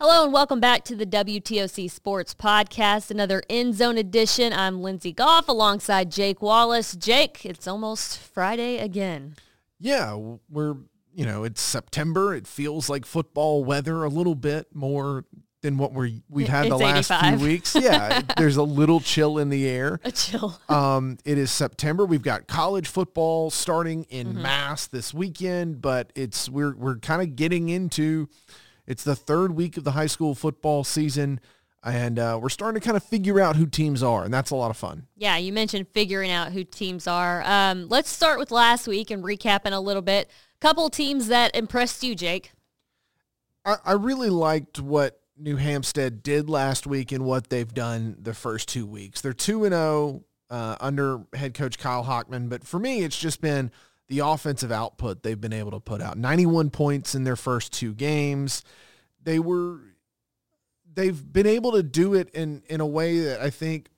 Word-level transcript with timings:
Hello 0.00 0.22
and 0.24 0.32
welcome 0.32 0.60
back 0.60 0.84
to 0.84 0.94
the 0.94 1.04
WTOC 1.06 1.90
Sports 1.90 2.32
Podcast, 2.32 3.10
another 3.10 3.42
end 3.50 3.74
zone 3.74 3.98
edition. 3.98 4.52
I'm 4.52 4.80
Lindsay 4.80 5.12
Goff 5.12 5.48
alongside 5.48 6.12
Jake 6.12 6.40
Wallace. 6.40 6.94
Jake, 6.94 7.44
it's 7.44 7.66
almost 7.66 8.16
Friday 8.18 8.78
again. 8.78 9.34
Yeah, 9.80 10.14
we're, 10.48 10.76
you 11.12 11.26
know, 11.26 11.42
it's 11.42 11.60
September. 11.60 12.32
It 12.32 12.46
feels 12.46 12.88
like 12.88 13.04
football 13.06 13.64
weather 13.64 14.04
a 14.04 14.08
little 14.08 14.36
bit 14.36 14.68
more 14.72 15.24
than 15.62 15.78
what 15.78 15.92
we're 15.92 16.10
we've 16.30 16.46
had 16.46 16.66
It's 16.66 16.70
the 16.70 16.84
last 16.84 17.10
85. 17.10 17.38
few 17.40 17.48
weeks. 17.48 17.74
Yeah, 17.74 18.22
there's 18.36 18.56
a 18.56 18.62
little 18.62 19.00
chill 19.00 19.38
in 19.38 19.48
the 19.48 19.66
air. 19.68 19.98
A 20.04 20.12
chill. 20.12 20.60
Um, 20.68 21.18
it 21.24 21.38
is 21.38 21.50
September. 21.50 22.06
We've 22.06 22.22
got 22.22 22.46
college 22.46 22.86
football 22.86 23.50
starting 23.50 24.04
in 24.10 24.28
Mm-hmm. 24.28 24.42
mass 24.42 24.86
this 24.86 25.12
weekend, 25.12 25.82
but 25.82 26.12
it's 26.14 26.48
we're 26.48 26.76
we're 26.76 26.98
kind 26.98 27.20
of 27.20 27.34
getting 27.34 27.68
into 27.68 28.28
it's 28.88 29.04
the 29.04 29.14
third 29.14 29.52
week 29.52 29.76
of 29.76 29.84
the 29.84 29.92
high 29.92 30.06
school 30.06 30.34
football 30.34 30.82
season, 30.82 31.40
and 31.84 32.18
uh, 32.18 32.38
we're 32.40 32.48
starting 32.48 32.80
to 32.80 32.84
kind 32.84 32.96
of 32.96 33.04
figure 33.04 33.38
out 33.38 33.54
who 33.54 33.66
teams 33.66 34.02
are, 34.02 34.24
and 34.24 34.32
that's 34.32 34.50
a 34.50 34.56
lot 34.56 34.70
of 34.70 34.78
fun. 34.78 35.06
Yeah, 35.14 35.36
you 35.36 35.52
mentioned 35.52 35.88
figuring 35.92 36.30
out 36.30 36.52
who 36.52 36.64
teams 36.64 37.06
are. 37.06 37.42
Um, 37.44 37.86
let's 37.88 38.08
start 38.08 38.38
with 38.38 38.50
last 38.50 38.88
week 38.88 39.10
and 39.10 39.22
recapping 39.22 39.72
a 39.72 39.78
little 39.78 40.02
bit. 40.02 40.30
Couple 40.60 40.88
teams 40.88 41.28
that 41.28 41.54
impressed 41.54 42.02
you, 42.02 42.14
Jake. 42.14 42.52
I, 43.66 43.76
I 43.84 43.92
really 43.92 44.30
liked 44.30 44.80
what 44.80 45.20
New 45.36 45.56
Hampstead 45.56 46.22
did 46.22 46.48
last 46.48 46.86
week 46.86 47.12
and 47.12 47.26
what 47.26 47.50
they've 47.50 47.72
done 47.72 48.16
the 48.18 48.32
first 48.32 48.70
two 48.70 48.86
weeks. 48.86 49.20
They're 49.20 49.34
2 49.34 49.66
and 49.66 49.74
0 49.74 50.24
uh, 50.48 50.76
under 50.80 51.20
head 51.34 51.52
coach 51.52 51.78
Kyle 51.78 52.04
Hockman, 52.04 52.48
but 52.48 52.64
for 52.64 52.80
me, 52.80 53.02
it's 53.02 53.18
just 53.18 53.42
been 53.42 53.70
the 54.08 54.20
offensive 54.20 54.72
output 54.72 55.22
they've 55.22 55.40
been 55.40 55.52
able 55.52 55.72
to 55.72 55.80
put 55.80 56.00
out. 56.00 56.16
91 56.16 56.70
points 56.70 57.14
in 57.14 57.24
their 57.24 57.36
first 57.36 57.72
two 57.72 57.94
games. 57.94 58.64
They 59.22 59.38
were 59.38 59.80
they've 60.94 61.32
been 61.32 61.46
able 61.46 61.72
to 61.72 61.82
do 61.82 62.14
it 62.14 62.30
in 62.30 62.62
in 62.68 62.80
a 62.80 62.86
way 62.86 63.20
that 63.20 63.40
I 63.40 63.50
think 63.50 63.88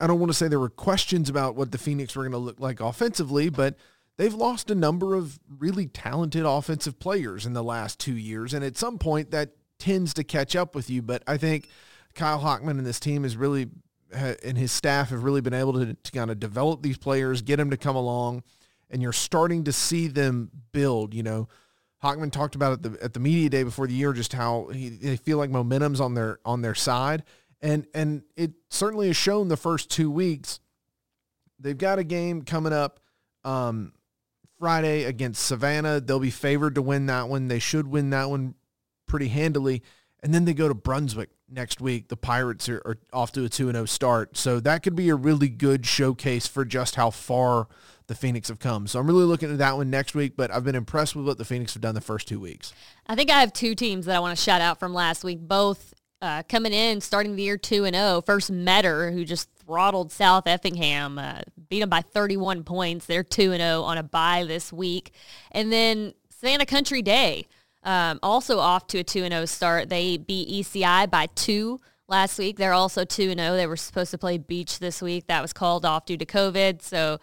I 0.00 0.06
don't 0.06 0.18
want 0.18 0.30
to 0.30 0.34
say 0.36 0.48
there 0.48 0.60
were 0.60 0.70
questions 0.70 1.28
about 1.28 1.56
what 1.56 1.72
the 1.72 1.78
Phoenix 1.78 2.16
were 2.16 2.22
going 2.22 2.32
to 2.32 2.38
look 2.38 2.58
like 2.58 2.80
offensively, 2.80 3.50
but 3.50 3.76
they've 4.16 4.34
lost 4.34 4.70
a 4.70 4.74
number 4.74 5.14
of 5.14 5.38
really 5.58 5.86
talented 5.86 6.44
offensive 6.46 6.98
players 6.98 7.44
in 7.44 7.52
the 7.52 7.62
last 7.62 7.98
two 7.98 8.16
years. 8.16 8.54
And 8.54 8.64
at 8.64 8.76
some 8.76 8.98
point 8.98 9.30
that 9.32 9.50
tends 9.78 10.14
to 10.14 10.24
catch 10.24 10.54
up 10.54 10.74
with 10.74 10.88
you. 10.88 11.02
But 11.02 11.22
I 11.26 11.36
think 11.36 11.68
Kyle 12.14 12.40
Hockman 12.40 12.72
and 12.72 12.86
this 12.86 13.00
team 13.00 13.24
is 13.24 13.36
really, 13.36 13.68
and 14.12 14.56
his 14.56 14.70
staff 14.70 15.10
have 15.10 15.24
really 15.24 15.40
been 15.40 15.54
able 15.54 15.72
to, 15.72 15.94
to 15.94 16.12
kind 16.12 16.30
of 16.30 16.38
develop 16.38 16.82
these 16.82 16.98
players, 16.98 17.42
get 17.42 17.56
them 17.56 17.70
to 17.70 17.76
come 17.76 17.96
along. 17.96 18.42
And 18.90 19.00
you're 19.00 19.12
starting 19.12 19.64
to 19.64 19.72
see 19.72 20.08
them 20.08 20.50
build, 20.72 21.14
you 21.14 21.22
know, 21.22 21.48
Hockman 22.02 22.32
talked 22.32 22.54
about 22.54 22.72
at 22.72 22.82
the 22.82 23.04
at 23.04 23.12
the 23.12 23.20
media 23.20 23.48
day 23.50 23.62
before 23.62 23.86
the 23.86 23.94
year 23.94 24.12
just 24.12 24.32
how 24.32 24.68
he, 24.68 24.88
they 24.88 25.16
feel 25.16 25.38
like 25.38 25.50
momentum's 25.50 26.00
on 26.00 26.14
their 26.14 26.38
on 26.44 26.62
their 26.62 26.74
side, 26.74 27.24
and 27.60 27.86
and 27.92 28.22
it 28.36 28.52
certainly 28.70 29.08
has 29.08 29.16
shown 29.16 29.48
the 29.48 29.56
first 29.56 29.90
two 29.90 30.10
weeks. 30.10 30.60
They've 31.58 31.76
got 31.76 31.98
a 31.98 32.04
game 32.04 32.42
coming 32.42 32.72
up 32.72 33.00
um, 33.44 33.92
Friday 34.58 35.04
against 35.04 35.44
Savannah. 35.44 36.00
They'll 36.00 36.18
be 36.18 36.30
favored 36.30 36.76
to 36.76 36.82
win 36.82 37.04
that 37.06 37.28
one. 37.28 37.48
They 37.48 37.58
should 37.58 37.86
win 37.86 38.10
that 38.10 38.30
one 38.30 38.54
pretty 39.06 39.28
handily, 39.28 39.82
and 40.22 40.32
then 40.32 40.46
they 40.46 40.54
go 40.54 40.68
to 40.68 40.74
Brunswick 40.74 41.28
next 41.50 41.80
week. 41.80 42.08
The 42.08 42.16
Pirates 42.16 42.68
are, 42.68 42.82
are 42.84 42.98
off 43.12 43.32
to 43.32 43.44
a 43.44 43.48
two 43.48 43.68
and 43.68 43.76
zero 43.76 43.86
start, 43.86 44.36
so 44.36 44.60
that 44.60 44.82
could 44.82 44.96
be 44.96 45.08
a 45.08 45.14
really 45.14 45.48
good 45.48 45.86
showcase 45.86 46.46
for 46.46 46.64
just 46.64 46.94
how 46.94 47.10
far 47.10 47.68
the 48.06 48.14
Phoenix 48.14 48.48
have 48.48 48.58
come. 48.58 48.86
So 48.86 48.98
I'm 48.98 49.06
really 49.06 49.24
looking 49.24 49.52
at 49.52 49.58
that 49.58 49.76
one 49.76 49.88
next 49.88 50.14
week, 50.14 50.34
but 50.36 50.50
I've 50.50 50.64
been 50.64 50.74
impressed 50.74 51.14
with 51.14 51.26
what 51.26 51.38
the 51.38 51.44
Phoenix 51.44 51.74
have 51.74 51.82
done 51.82 51.94
the 51.94 52.00
first 52.00 52.26
two 52.26 52.40
weeks. 52.40 52.72
I 53.06 53.14
think 53.14 53.30
I 53.30 53.38
have 53.40 53.52
two 53.52 53.76
teams 53.76 54.06
that 54.06 54.16
I 54.16 54.20
want 54.20 54.36
to 54.36 54.42
shout 54.42 54.60
out 54.60 54.80
from 54.80 54.92
last 54.92 55.22
week, 55.22 55.38
both 55.40 55.94
uh, 56.22 56.42
coming 56.48 56.72
in, 56.72 57.00
starting 57.00 57.36
the 57.36 57.42
year 57.42 57.56
2 57.56 57.84
and 57.84 57.94
0. 57.94 58.22
First, 58.22 58.50
Metter, 58.50 59.10
who 59.10 59.24
just 59.24 59.48
throttled 59.64 60.12
South 60.12 60.46
Effingham, 60.46 61.18
uh, 61.18 61.40
beat 61.68 61.80
them 61.80 61.88
by 61.88 62.00
31 62.00 62.64
points. 62.64 63.06
They're 63.06 63.22
2 63.22 63.52
and 63.52 63.60
0 63.60 63.82
on 63.82 63.96
a 63.96 64.02
bye 64.02 64.44
this 64.44 64.72
week. 64.72 65.12
And 65.52 65.72
then 65.72 66.14
Santa 66.28 66.66
Country 66.66 67.02
Day, 67.02 67.46
um, 67.82 68.18
also 68.22 68.58
off 68.58 68.86
to 68.88 68.98
a 68.98 69.04
2 69.04 69.24
and 69.24 69.32
0 69.32 69.44
start. 69.46 69.88
They 69.88 70.16
beat 70.16 70.48
ECI 70.48 71.10
by 71.10 71.26
2 71.34 71.80
last 72.08 72.38
week. 72.38 72.56
They're 72.56 72.72
also 72.72 73.04
2 73.04 73.30
and 73.30 73.40
0. 73.40 73.56
They 73.56 73.66
were 73.66 73.76
supposed 73.76 74.10
to 74.10 74.18
play 74.18 74.38
Beach 74.38 74.78
this 74.78 75.00
week. 75.00 75.26
That 75.28 75.42
was 75.42 75.52
called 75.52 75.86
off 75.86 76.06
due 76.06 76.16
to 76.16 76.26
COVID. 76.26 76.82
So 76.82 77.18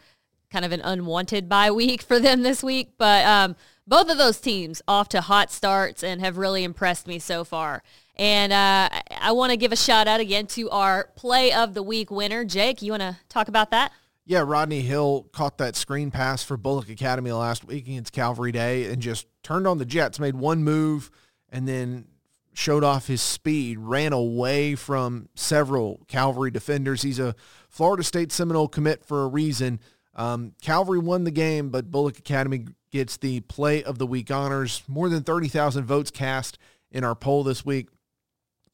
kind 0.52 0.66
of 0.66 0.72
an 0.72 0.82
unwanted 0.82 1.50
bye 1.50 1.72
week 1.72 2.02
for 2.02 2.20
them 2.20 2.42
this 2.42 2.64
week. 2.64 2.94
But 2.98 3.26
um, 3.26 3.56
both 3.86 4.10
of 4.10 4.18
those 4.18 4.40
teams 4.40 4.82
off 4.88 5.10
to 5.10 5.22
hot 5.22 5.52
starts 5.52 6.04
and 6.04 6.22
have 6.22 6.38
really 6.38 6.64
impressed 6.64 7.08
me 7.08 7.20
so 7.20 7.44
far. 7.44 7.84
And 8.16 8.52
uh, 8.52 8.90
I 9.20 9.32
want 9.32 9.52
to 9.52 9.58
give 9.58 9.72
a 9.72 9.76
shout 9.76 10.08
out 10.08 10.20
again 10.20 10.48
to 10.48 10.70
our 10.72 11.12
play 11.16 11.54
of 11.54 11.74
the 11.74 11.84
week 11.84 12.10
winner. 12.10 12.44
Jake, 12.44 12.82
you 12.82 12.92
want 12.92 13.02
to 13.02 13.18
talk 13.30 13.48
about 13.48 13.72
that? 13.72 13.92
Yeah, 14.30 14.44
Rodney 14.46 14.82
Hill 14.82 15.30
caught 15.32 15.58
that 15.60 15.78
screen 15.78 16.12
pass 16.12 16.44
for 16.44 16.58
Bulloch 16.58 16.90
Academy 16.90 17.32
last 17.32 17.64
week 17.64 17.88
against 17.88 18.12
Calvary 18.12 18.52
Day 18.52 18.92
and 18.92 19.02
just 19.02 19.26
turned 19.42 19.66
on 19.66 19.78
the 19.78 19.86
Jets, 19.86 20.20
made 20.20 20.36
one 20.36 20.66
move, 20.66 21.10
and 21.50 21.66
then 21.66 22.08
showed 22.54 22.84
off 22.84 23.08
his 23.08 23.22
speed, 23.22 23.80
ran 23.80 24.12
away 24.12 24.76
from 24.76 25.30
several 25.36 26.02
Calvary 26.10 26.52
defenders. 26.52 27.04
He's 27.04 27.20
a 27.20 27.36
Florida 27.70 28.04
State 28.04 28.34
Seminole 28.34 28.68
commit 28.68 29.06
for 29.06 29.24
a 29.24 29.28
reason. 29.28 29.80
Um, 30.14 30.56
Calvary 30.62 31.00
won 31.00 31.24
the 31.24 31.32
game, 31.32 31.70
but 31.70 31.90
Bulloch 31.90 32.20
Academy 32.20 32.66
gets 32.92 33.16
the 33.16 33.40
play 33.42 33.82
of 33.82 33.98
the 33.98 34.08
week 34.08 34.30
honors. 34.30 34.84
More 34.90 35.08
than 35.08 35.24
30,000 35.24 35.86
votes 35.86 36.12
cast 36.12 36.58
in 36.92 37.06
our 37.06 37.16
poll 37.16 37.46
this 37.46 37.64
week. 37.64 37.88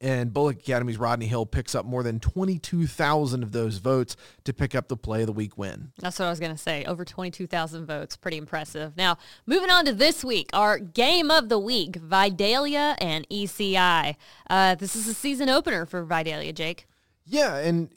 And 0.03 0.34
Bulloch 0.34 0.58
Academy's 0.58 0.97
Rodney 0.97 1.28
Hill 1.28 1.46
picks 1.46 1.74
up 1.74 1.86
more 1.86 2.03
than 2.03 2.19
22,000 2.19 3.41
of 3.41 3.53
those 3.53 3.78
votes 3.78 4.18
to 4.44 4.53
pick 4.53 4.75
up 4.75 4.90
the 4.90 4.97
play 4.97 5.22
of 5.22 5.28
the 5.28 5.34
week 5.34 5.58
win. 5.58 5.94
That's 5.97 6.19
what 6.19 6.25
I 6.25 6.30
was 6.30 6.41
going 6.41 6.52
to 6.52 6.58
say. 6.58 6.84
Over 6.84 7.06
22,000 7.06 7.86
votes. 7.86 8.18
Pretty 8.18 8.36
impressive. 8.36 8.97
Now, 8.97 9.18
moving 9.46 9.69
on 9.69 9.86
to 9.86 9.94
this 9.94 10.22
week, 10.22 10.50
our 10.52 10.78
game 10.78 11.31
of 11.31 11.47
the 11.47 11.58
week, 11.58 11.96
Vidalia 11.96 12.97
and 13.00 13.25
ECI. 13.30 14.18
Uh, 14.50 14.75
this 14.75 14.94
is 14.94 15.08
a 15.08 15.13
season 15.13 15.47
opener 15.47 15.86
for 15.86 16.03
Vidalia, 16.03 16.52
Jake. 16.52 16.86
Yeah, 17.25 17.56
and 17.56 17.90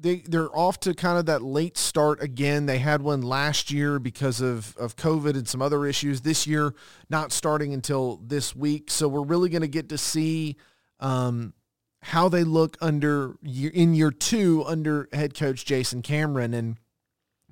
they 0.00 0.16
they're 0.16 0.54
off 0.56 0.80
to 0.80 0.94
kind 0.94 1.18
of 1.18 1.26
that 1.26 1.42
late 1.42 1.76
start 1.76 2.22
again. 2.22 2.66
They 2.66 2.78
had 2.78 3.02
one 3.02 3.22
last 3.22 3.70
year 3.70 3.98
because 3.98 4.40
of 4.40 4.76
of 4.76 4.96
COVID 4.96 5.34
and 5.36 5.46
some 5.46 5.62
other 5.62 5.86
issues. 5.86 6.22
This 6.22 6.46
year, 6.46 6.74
not 7.10 7.32
starting 7.32 7.74
until 7.74 8.20
this 8.24 8.56
week, 8.56 8.90
so 8.90 9.08
we're 9.08 9.22
really 9.22 9.50
going 9.50 9.62
to 9.62 9.68
get 9.68 9.90
to 9.90 9.98
see 9.98 10.56
um, 11.04 11.52
how 12.00 12.28
they 12.28 12.44
look 12.44 12.76
under 12.80 13.36
in 13.44 13.94
year 13.94 14.10
two 14.10 14.64
under 14.66 15.08
head 15.12 15.34
coach 15.34 15.64
Jason 15.64 16.02
Cameron, 16.02 16.54
and 16.54 16.78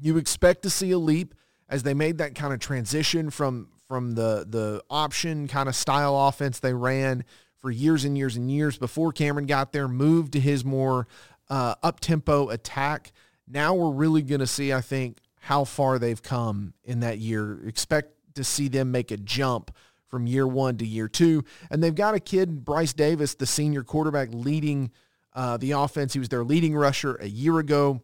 you 0.01 0.17
expect 0.17 0.63
to 0.63 0.71
see 0.71 0.91
a 0.91 0.99
leap 0.99 1.35
as 1.69 1.83
they 1.83 1.95
made 1.95 2.19
that 2.19 2.35
kind 2.35 2.53
of 2.53 2.61
transition 2.61 3.31
from 3.31 3.69
from 3.87 4.15
the 4.15 4.47
the 4.49 4.83
option 4.89 5.47
kind 5.49 5.69
of 5.69 5.77
style 5.77 6.17
offense 6.29 6.59
they 6.61 6.73
ran 6.73 7.25
for 7.59 7.71
years 7.71 8.05
and 8.05 8.17
years 8.17 8.37
and 8.37 8.51
years 8.51 8.79
before 8.79 9.13
Cameron 9.13 9.47
got 9.47 9.73
there, 9.73 9.87
moved 9.87 10.33
to 10.33 10.41
his 10.41 10.65
more 10.65 11.07
uh, 11.51 11.75
up 11.83 12.01
tempo 12.01 12.49
attack. 12.49 13.13
Now 13.47 13.75
we're 13.75 13.93
really 13.93 14.23
going 14.23 14.41
to 14.41 14.47
see, 14.47 14.73
I 14.73 14.81
think, 14.81 15.19
how 15.39 15.65
far 15.65 15.99
they've 15.99 16.23
come 16.23 16.73
in 16.85 17.01
that 17.01 17.19
year. 17.19 17.61
Expect 17.67 18.15
to 18.35 18.45
see 18.45 18.69
them 18.69 18.91
make 18.91 19.11
a 19.11 19.17
jump 19.17 19.71
from 20.13 20.27
year 20.27 20.47
one 20.47 20.77
to 20.77 20.87
year 20.87 21.09
two. 21.09 21.43
And 21.71 21.83
they've 21.83 21.95
got 21.95 22.15
a 22.15 22.21
kid, 22.21 22.67
Bryce 22.67 22.93
Davis, 22.93 23.35
the 23.35 23.47
senior 23.47 23.83
quarterback, 23.83 24.29
leading 24.31 24.91
uh, 25.33 25.57
the 25.57 25.71
offense. 25.73 26.13
He 26.13 26.19
was 26.19 26.29
their 26.29 26.45
leading 26.45 26.77
rusher 26.77 27.15
a 27.17 27.27
year 27.27 27.59
ago. 27.59 28.03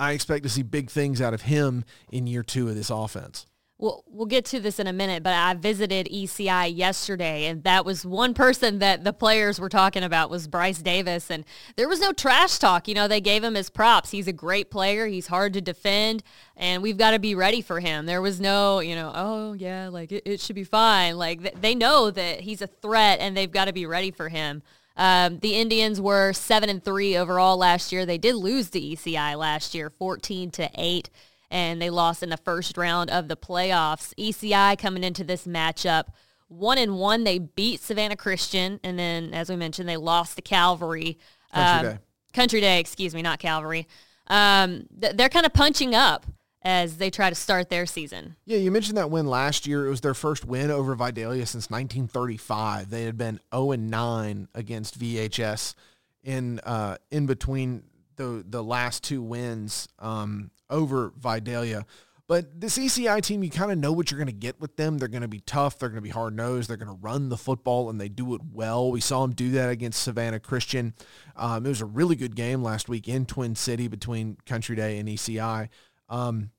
I 0.00 0.12
expect 0.12 0.42
to 0.42 0.48
see 0.48 0.62
big 0.62 0.90
things 0.90 1.20
out 1.20 1.32
of 1.32 1.42
him 1.42 1.84
in 2.10 2.26
year 2.26 2.42
two 2.42 2.68
of 2.68 2.74
this 2.74 2.90
offense. 2.90 3.46
We'll, 3.82 4.04
we'll 4.06 4.26
get 4.26 4.44
to 4.44 4.60
this 4.60 4.78
in 4.78 4.86
a 4.86 4.92
minute, 4.92 5.24
but 5.24 5.32
I 5.32 5.54
visited 5.54 6.06
ECI 6.06 6.72
yesterday, 6.72 7.46
and 7.46 7.64
that 7.64 7.84
was 7.84 8.06
one 8.06 8.32
person 8.32 8.78
that 8.78 9.02
the 9.02 9.12
players 9.12 9.58
were 9.58 9.68
talking 9.68 10.04
about 10.04 10.30
was 10.30 10.46
Bryce 10.46 10.80
Davis, 10.80 11.32
and 11.32 11.44
there 11.74 11.88
was 11.88 11.98
no 11.98 12.12
trash 12.12 12.60
talk. 12.60 12.86
You 12.86 12.94
know, 12.94 13.08
they 13.08 13.20
gave 13.20 13.42
him 13.42 13.56
his 13.56 13.70
props. 13.70 14.12
He's 14.12 14.28
a 14.28 14.32
great 14.32 14.70
player. 14.70 15.08
He's 15.08 15.26
hard 15.26 15.52
to 15.54 15.60
defend, 15.60 16.22
and 16.56 16.80
we've 16.80 16.96
got 16.96 17.10
to 17.10 17.18
be 17.18 17.34
ready 17.34 17.60
for 17.60 17.80
him. 17.80 18.06
There 18.06 18.22
was 18.22 18.40
no, 18.40 18.78
you 18.78 18.94
know, 18.94 19.10
oh 19.16 19.54
yeah, 19.54 19.88
like 19.88 20.12
it, 20.12 20.22
it 20.26 20.40
should 20.40 20.54
be 20.54 20.62
fine. 20.62 21.18
Like 21.18 21.42
th- 21.42 21.56
they 21.60 21.74
know 21.74 22.12
that 22.12 22.42
he's 22.42 22.62
a 22.62 22.68
threat, 22.68 23.18
and 23.18 23.36
they've 23.36 23.50
got 23.50 23.64
to 23.64 23.72
be 23.72 23.84
ready 23.84 24.12
for 24.12 24.28
him. 24.28 24.62
Um, 24.96 25.40
the 25.40 25.56
Indians 25.56 26.00
were 26.00 26.32
seven 26.34 26.68
and 26.68 26.84
three 26.84 27.16
overall 27.16 27.56
last 27.56 27.90
year. 27.90 28.06
They 28.06 28.18
did 28.18 28.36
lose 28.36 28.70
to 28.70 28.80
ECI 28.80 29.36
last 29.36 29.74
year, 29.74 29.90
fourteen 29.90 30.52
to 30.52 30.70
eight 30.76 31.10
and 31.52 31.80
they 31.80 31.90
lost 31.90 32.22
in 32.24 32.30
the 32.30 32.36
first 32.38 32.76
round 32.76 33.10
of 33.10 33.28
the 33.28 33.36
playoffs. 33.36 34.12
ECI 34.18 34.76
coming 34.78 35.04
into 35.04 35.22
this 35.22 35.46
matchup, 35.46 36.06
one 36.48 36.78
and 36.78 36.98
one, 36.98 37.22
they 37.24 37.38
beat 37.38 37.80
Savannah 37.80 38.16
Christian, 38.16 38.80
and 38.82 38.98
then 38.98 39.32
as 39.34 39.48
we 39.48 39.54
mentioned, 39.56 39.88
they 39.88 39.96
lost 39.98 40.34
to 40.36 40.42
Calvary. 40.42 41.18
Country 41.54 41.88
Um, 41.88 41.94
Day. 41.94 42.02
Country 42.32 42.60
Day, 42.60 42.80
excuse 42.80 43.14
me, 43.14 43.22
not 43.22 43.38
Calvary. 43.38 43.86
Um, 44.26 44.86
th- 45.00 45.14
they're 45.14 45.28
kind 45.28 45.44
of 45.46 45.52
punching 45.52 45.94
up, 45.94 46.26
as 46.64 46.96
they 46.96 47.10
try 47.10 47.28
to 47.28 47.34
start 47.34 47.68
their 47.68 47.86
season. 47.86 48.36
Yeah, 48.46 48.56
you 48.58 48.70
mentioned 48.70 48.96
that 48.96 49.10
win 49.10 49.26
last 49.26 49.66
year. 49.66 49.84
It 49.86 49.90
was 49.90 50.00
their 50.00 50.14
first 50.14 50.44
win 50.44 50.70
over 50.70 50.94
Vidalia 50.94 51.44
since 51.44 51.68
1935. 51.68 52.88
They 52.88 53.02
had 53.04 53.18
been 53.18 53.40
0 53.54 53.72
and 53.72 53.90
9 53.90 54.48
against 54.54 54.98
VHS 54.98 55.74
in 56.22 56.60
uh, 56.60 56.96
in 57.10 57.26
between 57.26 57.82
the 58.22 58.44
the 58.48 58.62
last 58.62 59.02
two 59.02 59.22
wins 59.22 59.88
um, 59.98 60.50
over 60.70 61.12
Vidalia. 61.18 61.84
But 62.28 62.60
this 62.60 62.78
ECI 62.78 63.20
team, 63.20 63.42
you 63.42 63.50
kind 63.50 63.72
of 63.72 63.78
know 63.78 63.92
what 63.92 64.10
you're 64.10 64.18
going 64.18 64.26
to 64.26 64.32
get 64.32 64.58
with 64.60 64.76
them. 64.76 64.96
They're 64.96 65.08
going 65.08 65.22
to 65.22 65.28
be 65.28 65.40
tough. 65.40 65.78
They're 65.78 65.90
going 65.90 65.96
to 65.96 66.02
be 66.02 66.08
hard 66.08 66.34
nosed. 66.34 66.70
They're 66.70 66.78
going 66.78 66.88
to 66.88 66.98
run 67.02 67.28
the 67.28 67.36
football, 67.36 67.90
and 67.90 68.00
they 68.00 68.08
do 68.08 68.34
it 68.34 68.40
well. 68.50 68.90
We 68.90 69.00
saw 69.00 69.22
them 69.22 69.32
do 69.32 69.50
that 69.50 69.68
against 69.68 70.02
Savannah 70.02 70.40
Christian. 70.40 70.94
Um, 71.36 71.66
it 71.66 71.68
was 71.68 71.82
a 71.82 71.86
really 71.86 72.16
good 72.16 72.34
game 72.34 72.62
last 72.62 72.88
week 72.88 73.08
in 73.08 73.26
Twin 73.26 73.54
City 73.54 73.88
between 73.88 74.38
Country 74.46 74.76
Day 74.76 74.98
and 74.98 75.08
ECI. 75.08 75.68
Um, 76.08 76.52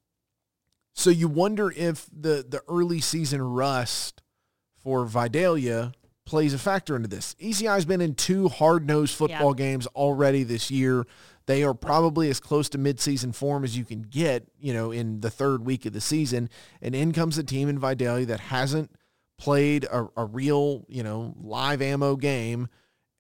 so 0.94 1.10
you 1.10 1.28
wonder 1.28 1.72
if 1.76 2.08
the 2.12 2.46
the 2.48 2.62
early 2.68 3.00
season 3.00 3.42
rust 3.42 4.22
for 4.84 5.06
Vidalia 5.06 5.94
plays 6.26 6.54
a 6.54 6.60
factor 6.60 6.96
into 6.96 7.08
this. 7.08 7.36
ECI's 7.42 7.86
been 7.86 8.02
in 8.02 8.16
two 8.16 8.48
hard-nosed 8.48 9.16
football 9.16 9.52
yeah. 9.52 9.66
games 9.66 9.88
already 9.88 10.44
this 10.44 10.72
year. 10.72 11.06
They 11.46 11.64
are 11.64 11.74
probably 11.74 12.30
as 12.30 12.40
close 12.40 12.70
to 12.70 12.78
midseason 12.78 13.36
form 13.36 13.64
as 13.64 13.78
you 13.78 13.84
can 13.84 14.02
get, 14.02 14.48
you 14.60 14.74
know, 14.74 14.92
in 14.92 15.22
the 15.22 15.30
third 15.30 15.66
week 15.66 15.86
of 15.86 15.94
the 15.94 16.02
season. 16.02 16.50
And 16.82 16.96
in 16.96 17.12
comes 17.12 17.38
a 17.38 17.44
team 17.44 17.68
in 17.70 17.80
Vidalia 17.80 18.26
that 18.28 18.40
hasn't 18.40 18.92
played 19.38 19.84
a, 19.86 20.08
a 20.16 20.26
real, 20.26 20.86
you 20.88 21.04
know, 21.04 21.36
live 21.42 21.82
ammo 21.82 22.16
game. 22.16 22.70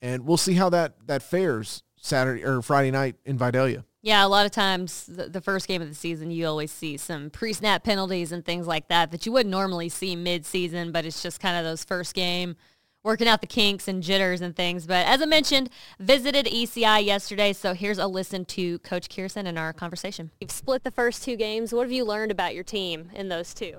And 0.02 0.25
we'll 0.25 0.38
see 0.38 0.54
how 0.54 0.70
that, 0.70 0.96
that 1.08 1.22
fares 1.22 1.84
Saturday 1.98 2.44
or 2.44 2.62
Friday 2.62 2.92
night 2.92 3.16
in 3.25 3.38
Vidalia. 3.38 3.86
Yeah, 4.02 4.25
a 4.25 4.28
lot 4.28 4.46
of 4.46 4.52
times 4.52 5.06
the, 5.06 5.40
first 5.40 5.66
game 5.66 5.81
of 5.81 5.88
the 5.88 5.96
season, 5.96 6.30
you 6.30 6.46
always 6.46 6.72
see 6.72 6.98
some 6.98 7.30
pre-snap 7.30 7.86
penalties 7.86 8.34
and 8.34 8.44
things 8.44 8.68
like 8.68 8.90
that 8.90 9.12
that 9.12 9.25
you 9.25 9.31
wouldn't 9.31 9.52
normally 9.52 9.88
see 9.88 10.18
mid-season, 10.18 10.92
but 10.92 11.06
it's 11.06 11.24
just 11.24 11.40
kind 11.40 11.56
of 11.56 11.64
those 11.64 11.86
first 11.86 12.14
game 12.14 12.58
working 13.03 13.27
out 13.27 13.41
the 13.41 13.47
kinks 13.47 13.88
and 13.88 14.01
jitters 14.01 14.41
and 14.41 14.55
things. 14.55 14.88
But 14.88 15.05
as 15.05 15.21
I 15.21 15.25
mentioned, 15.25 15.69
visited 16.00 16.45
ECI 16.45 17.05
yesterday, 17.05 17.51
so 17.51 17.73
here's 17.73 17.97
a 17.97 18.07
listen 18.07 18.45
to 18.45 18.79
Coach 18.79 19.09
Kierson 19.09 19.45
in 19.45 19.57
our 19.57 19.73
conversation. 19.73 20.31
You've 20.39 20.51
split 20.51 20.83
the 20.83 20.91
first 20.91 21.23
two 21.23 21.35
games. 21.35 21.73
What 21.73 21.83
have 21.83 21.91
you 21.91 22.05
learned 22.05 22.31
about 22.31 22.55
your 22.55 22.63
team 22.63 23.09
in 23.13 23.27
those 23.27 23.53
two? 23.53 23.77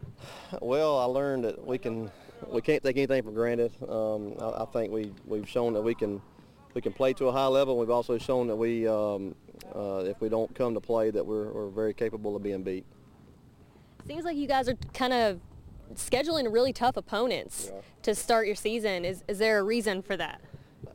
Well, 0.61 0.99
I 0.99 1.05
learned 1.05 1.45
that 1.45 1.67
we 1.67 1.79
can 1.79 2.11
we 2.49 2.61
can't 2.61 2.83
take 2.83 2.99
anything 2.99 3.23
for 3.23 3.31
granted. 3.31 3.73
Um, 3.89 4.35
I, 4.39 4.63
I, 4.63 4.67
think 4.67 4.93
we 4.93 5.11
we've 5.25 5.49
shown 5.49 5.73
that 5.73 5.83
we 5.83 5.95
can 5.95 6.21
we 6.75 6.83
can 6.83 6.93
play 6.93 7.15
to 7.15 7.29
a 7.29 7.33
high 7.33 7.47
level. 7.47 7.79
We've 7.79 7.89
also 7.89 8.19
shown 8.19 8.47
that 8.49 8.57
we 8.57 8.87
um, 8.87 9.35
uh, 9.75 10.05
if 10.05 10.21
we 10.21 10.29
don't 10.29 10.55
come 10.55 10.75
to 10.75 10.81
play, 10.81 11.11
that 11.11 11.25
we're, 11.25 11.51
we're 11.51 11.71
very 11.71 11.95
capable 11.95 12.37
of 12.37 12.43
being 12.43 12.63
beat. 12.63 12.85
Seems 14.07 14.27
like 14.27 14.37
you 14.37 14.47
guys 14.47 14.69
are 14.69 14.77
kind 14.93 15.15
of 15.15 15.41
scheduling 15.95 16.53
really 16.53 16.73
tough 16.73 16.97
opponents 16.97 17.71
yeah. 17.73 17.81
to 18.03 18.15
start 18.15 18.47
your 18.47 18.57
season. 18.57 19.05
Is, 19.05 19.25
is 19.29 19.39
there 19.39 19.59
a 19.59 19.63
reason 19.63 20.03
for 20.03 20.17
that? 20.17 20.41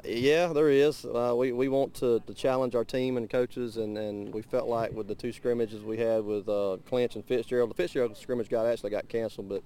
Yeah, 0.06 0.48
there 0.48 0.70
is. 0.70 1.06
Uh, 1.06 1.34
we, 1.36 1.52
we 1.52 1.68
want 1.68 1.94
to, 1.96 2.22
to 2.26 2.34
challenge 2.34 2.76
our 2.76 2.86
team 2.86 3.18
and 3.18 3.30
coaches, 3.30 3.78
and, 3.78 3.98
and 3.98 4.34
we 4.34 4.42
felt 4.42 4.68
like 4.68 4.94
with 4.94 5.08
the 5.08 5.16
two 5.16 5.32
scrimmages 5.32 5.82
we 5.84 5.98
had 5.98 6.24
with 6.24 6.48
uh, 6.48 6.78
Clinch 6.88 7.16
and 7.16 7.26
Fitzgerald, 7.26 7.70
the 7.70 7.74
Fitzgerald 7.74 8.16
scrimmage 8.16 8.50
got 8.50 8.66
actually 8.66 8.92
got 8.92 9.10
canceled, 9.10 9.50
but 9.50 9.64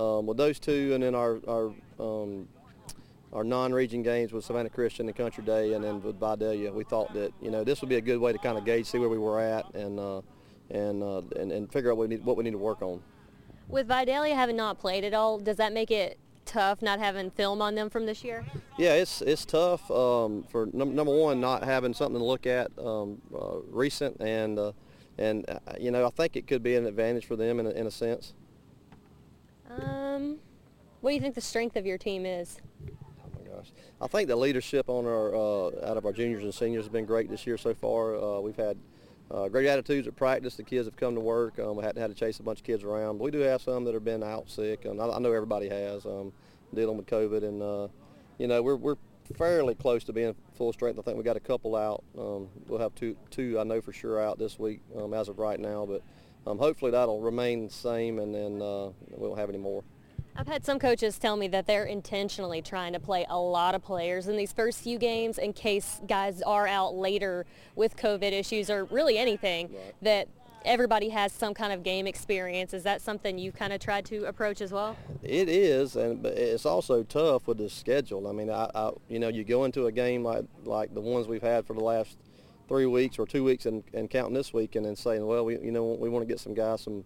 um, 0.00 0.26
with 0.26 0.36
those 0.36 0.58
two 0.58 0.92
and 0.94 1.02
then 1.02 1.14
our, 1.14 1.38
our 1.48 1.72
um, 1.98 2.48
our 3.32 3.44
non-region 3.44 4.02
games 4.02 4.32
with 4.32 4.44
Savannah 4.44 4.70
Christian 4.70 5.06
and 5.06 5.16
Country 5.16 5.44
Day, 5.44 5.74
and 5.74 5.84
then 5.84 6.02
with 6.02 6.18
Vidalia, 6.18 6.72
we 6.72 6.84
thought 6.84 7.12
that 7.14 7.32
you 7.40 7.50
know 7.50 7.64
this 7.64 7.80
would 7.80 7.88
be 7.88 7.96
a 7.96 8.00
good 8.00 8.18
way 8.18 8.32
to 8.32 8.38
kind 8.38 8.58
of 8.58 8.64
gauge, 8.64 8.86
see 8.86 8.98
where 8.98 9.08
we 9.08 9.18
were 9.18 9.40
at, 9.40 9.72
and 9.74 10.00
uh, 10.00 10.20
and, 10.70 11.02
uh, 11.02 11.22
and 11.36 11.52
and 11.52 11.72
figure 11.72 11.90
out 11.90 11.96
what 11.96 12.08
we 12.08 12.16
need 12.16 12.24
what 12.24 12.36
we 12.36 12.44
need 12.44 12.52
to 12.52 12.58
work 12.58 12.82
on. 12.82 13.00
With 13.70 13.86
Vidalia 13.86 14.34
having 14.34 14.56
not 14.56 14.78
played 14.78 15.04
at 15.04 15.14
all, 15.14 15.38
does 15.38 15.56
that 15.56 15.72
make 15.72 15.90
it 15.90 16.18
tough 16.44 16.82
not 16.82 16.98
having 16.98 17.30
film 17.30 17.62
on 17.62 17.74
them 17.74 17.88
from 17.88 18.06
this 18.06 18.24
year? 18.24 18.44
Yeah, 18.76 18.94
it's 18.94 19.22
it's 19.22 19.44
tough 19.44 19.88
um, 19.90 20.44
for 20.50 20.68
num- 20.72 20.94
number 20.94 21.16
one 21.16 21.40
not 21.40 21.62
having 21.64 21.94
something 21.94 22.18
to 22.18 22.24
look 22.24 22.46
at 22.46 22.70
um, 22.78 23.20
uh, 23.34 23.58
recent, 23.70 24.20
and 24.20 24.58
uh, 24.58 24.72
and 25.18 25.48
uh, 25.48 25.58
you 25.78 25.90
know 25.90 26.06
I 26.06 26.10
think 26.10 26.36
it 26.36 26.46
could 26.46 26.62
be 26.62 26.74
an 26.74 26.86
advantage 26.86 27.26
for 27.26 27.36
them 27.36 27.60
in 27.60 27.66
a, 27.66 27.70
in 27.70 27.86
a 27.86 27.90
sense. 27.90 28.34
Um, 29.70 30.38
what 31.00 31.10
do 31.10 31.14
you 31.14 31.20
think 31.20 31.36
the 31.36 31.40
strength 31.40 31.76
of 31.76 31.86
your 31.86 31.98
team 31.98 32.26
is? 32.26 32.60
gosh. 33.60 33.72
I 34.00 34.06
think 34.06 34.28
the 34.28 34.36
leadership 34.36 34.88
on 34.88 35.06
our 35.06 35.34
uh, 35.34 35.90
out 35.90 35.96
of 35.96 36.04
our 36.04 36.12
juniors 36.12 36.42
and 36.42 36.54
seniors 36.54 36.84
has 36.84 36.92
been 36.92 37.04
great 37.04 37.30
this 37.30 37.46
year 37.46 37.58
so 37.58 37.74
far. 37.74 38.16
Uh, 38.16 38.40
we've 38.40 38.56
had 38.56 38.76
uh, 39.30 39.48
great 39.48 39.66
attitudes 39.66 40.08
at 40.08 40.16
practice. 40.16 40.56
The 40.56 40.64
kids 40.64 40.86
have 40.86 40.96
come 40.96 41.14
to 41.14 41.20
work. 41.20 41.58
Um, 41.58 41.76
we 41.76 41.84
hadn't 41.84 42.00
had 42.00 42.10
to 42.10 42.16
chase 42.16 42.40
a 42.40 42.42
bunch 42.42 42.60
of 42.60 42.64
kids 42.64 42.82
around, 42.82 43.18
but 43.18 43.24
we 43.24 43.30
do 43.30 43.38
have 43.40 43.62
some 43.62 43.84
that 43.84 43.94
have 43.94 44.04
been 44.04 44.22
out 44.22 44.50
sick, 44.50 44.84
and 44.84 45.00
I, 45.00 45.08
I 45.08 45.18
know 45.18 45.32
everybody 45.32 45.68
has 45.68 46.04
um, 46.04 46.32
dealing 46.74 46.96
with 46.96 47.06
COVID. 47.06 47.44
And 47.44 47.62
uh, 47.62 47.88
you 48.38 48.48
know, 48.48 48.62
we're 48.62 48.76
we're 48.76 48.96
fairly 49.36 49.76
close 49.76 50.02
to 50.04 50.12
being 50.12 50.34
full 50.54 50.72
strength. 50.72 50.98
I 50.98 51.02
think 51.02 51.16
we 51.16 51.22
got 51.22 51.36
a 51.36 51.40
couple 51.40 51.76
out. 51.76 52.02
Um, 52.18 52.48
we'll 52.66 52.80
have 52.80 52.94
two 52.94 53.16
two 53.30 53.58
I 53.60 53.64
know 53.64 53.80
for 53.80 53.92
sure 53.92 54.20
out 54.20 54.38
this 54.38 54.58
week 54.58 54.80
um, 54.98 55.14
as 55.14 55.28
of 55.28 55.38
right 55.38 55.60
now, 55.60 55.86
but 55.86 56.02
um, 56.50 56.58
hopefully 56.58 56.90
that'll 56.90 57.20
remain 57.20 57.68
the 57.68 57.72
same, 57.72 58.18
and 58.18 58.34
then 58.34 58.60
uh, 58.60 58.90
we 59.10 59.28
won't 59.28 59.38
have 59.38 59.48
any 59.48 59.58
more. 59.58 59.84
I've 60.40 60.48
had 60.48 60.64
some 60.64 60.78
coaches 60.78 61.18
tell 61.18 61.36
me 61.36 61.48
that 61.48 61.66
they're 61.66 61.84
intentionally 61.84 62.62
trying 62.62 62.94
to 62.94 62.98
play 62.98 63.26
a 63.28 63.38
lot 63.38 63.74
of 63.74 63.82
players 63.82 64.26
in 64.26 64.38
these 64.38 64.54
first 64.54 64.80
few 64.80 64.96
games 64.98 65.36
in 65.36 65.52
case 65.52 66.00
guys 66.08 66.40
are 66.40 66.66
out 66.66 66.94
later 66.94 67.44
with 67.76 67.94
COVID 67.94 68.32
issues 68.32 68.70
or 68.70 68.84
really 68.84 69.18
anything 69.18 69.66
right. 69.68 69.94
that 70.00 70.28
everybody 70.64 71.10
has 71.10 71.30
some 71.30 71.52
kind 71.52 71.74
of 71.74 71.82
game 71.82 72.06
experience. 72.06 72.72
Is 72.72 72.84
that 72.84 73.02
something 73.02 73.38
you've 73.38 73.54
kind 73.54 73.74
of 73.74 73.80
tried 73.80 74.06
to 74.06 74.24
approach 74.24 74.62
as 74.62 74.72
well? 74.72 74.96
It 75.22 75.50
is, 75.50 75.94
and 75.94 76.24
it's 76.24 76.64
also 76.64 77.02
tough 77.02 77.46
with 77.46 77.58
the 77.58 77.68
schedule. 77.68 78.26
I 78.26 78.32
mean, 78.32 78.48
I, 78.48 78.70
I, 78.74 78.92
you 79.10 79.18
know, 79.18 79.28
you 79.28 79.44
go 79.44 79.64
into 79.64 79.88
a 79.88 79.92
game 79.92 80.24
like 80.24 80.46
like 80.64 80.94
the 80.94 81.02
ones 81.02 81.28
we've 81.28 81.42
had 81.42 81.66
for 81.66 81.74
the 81.74 81.84
last 81.84 82.16
three 82.66 82.86
weeks 82.86 83.18
or 83.18 83.26
two 83.26 83.44
weeks, 83.44 83.66
and, 83.66 83.84
and 83.92 84.08
counting 84.08 84.32
this 84.32 84.54
week, 84.54 84.74
and 84.74 84.86
then 84.86 84.96
saying, 84.96 85.26
well, 85.26 85.44
we 85.44 85.58
you 85.58 85.70
know 85.70 85.84
we 85.84 86.08
want 86.08 86.26
to 86.26 86.26
get 86.26 86.40
some 86.40 86.54
guys 86.54 86.80
some 86.80 87.04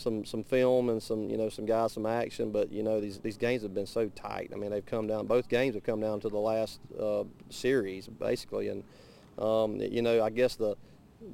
some 0.00 0.24
some 0.24 0.42
film 0.42 0.88
and 0.88 1.02
some 1.02 1.28
you 1.28 1.36
know 1.36 1.48
some 1.48 1.66
guys 1.66 1.92
some 1.92 2.06
action 2.06 2.50
but 2.50 2.72
you 2.72 2.82
know 2.82 3.00
these 3.00 3.18
these 3.18 3.36
games 3.36 3.62
have 3.62 3.74
been 3.74 3.86
so 3.86 4.08
tight 4.08 4.50
i 4.52 4.56
mean 4.56 4.70
they've 4.70 4.86
come 4.86 5.06
down 5.06 5.26
both 5.26 5.48
games 5.48 5.74
have 5.74 5.84
come 5.84 6.00
down 6.00 6.20
to 6.20 6.28
the 6.28 6.38
last 6.38 6.80
uh, 6.98 7.24
series 7.50 8.08
basically 8.08 8.68
and 8.68 8.82
um, 9.38 9.76
you 9.76 10.02
know 10.02 10.22
i 10.22 10.30
guess 10.30 10.56
the 10.56 10.76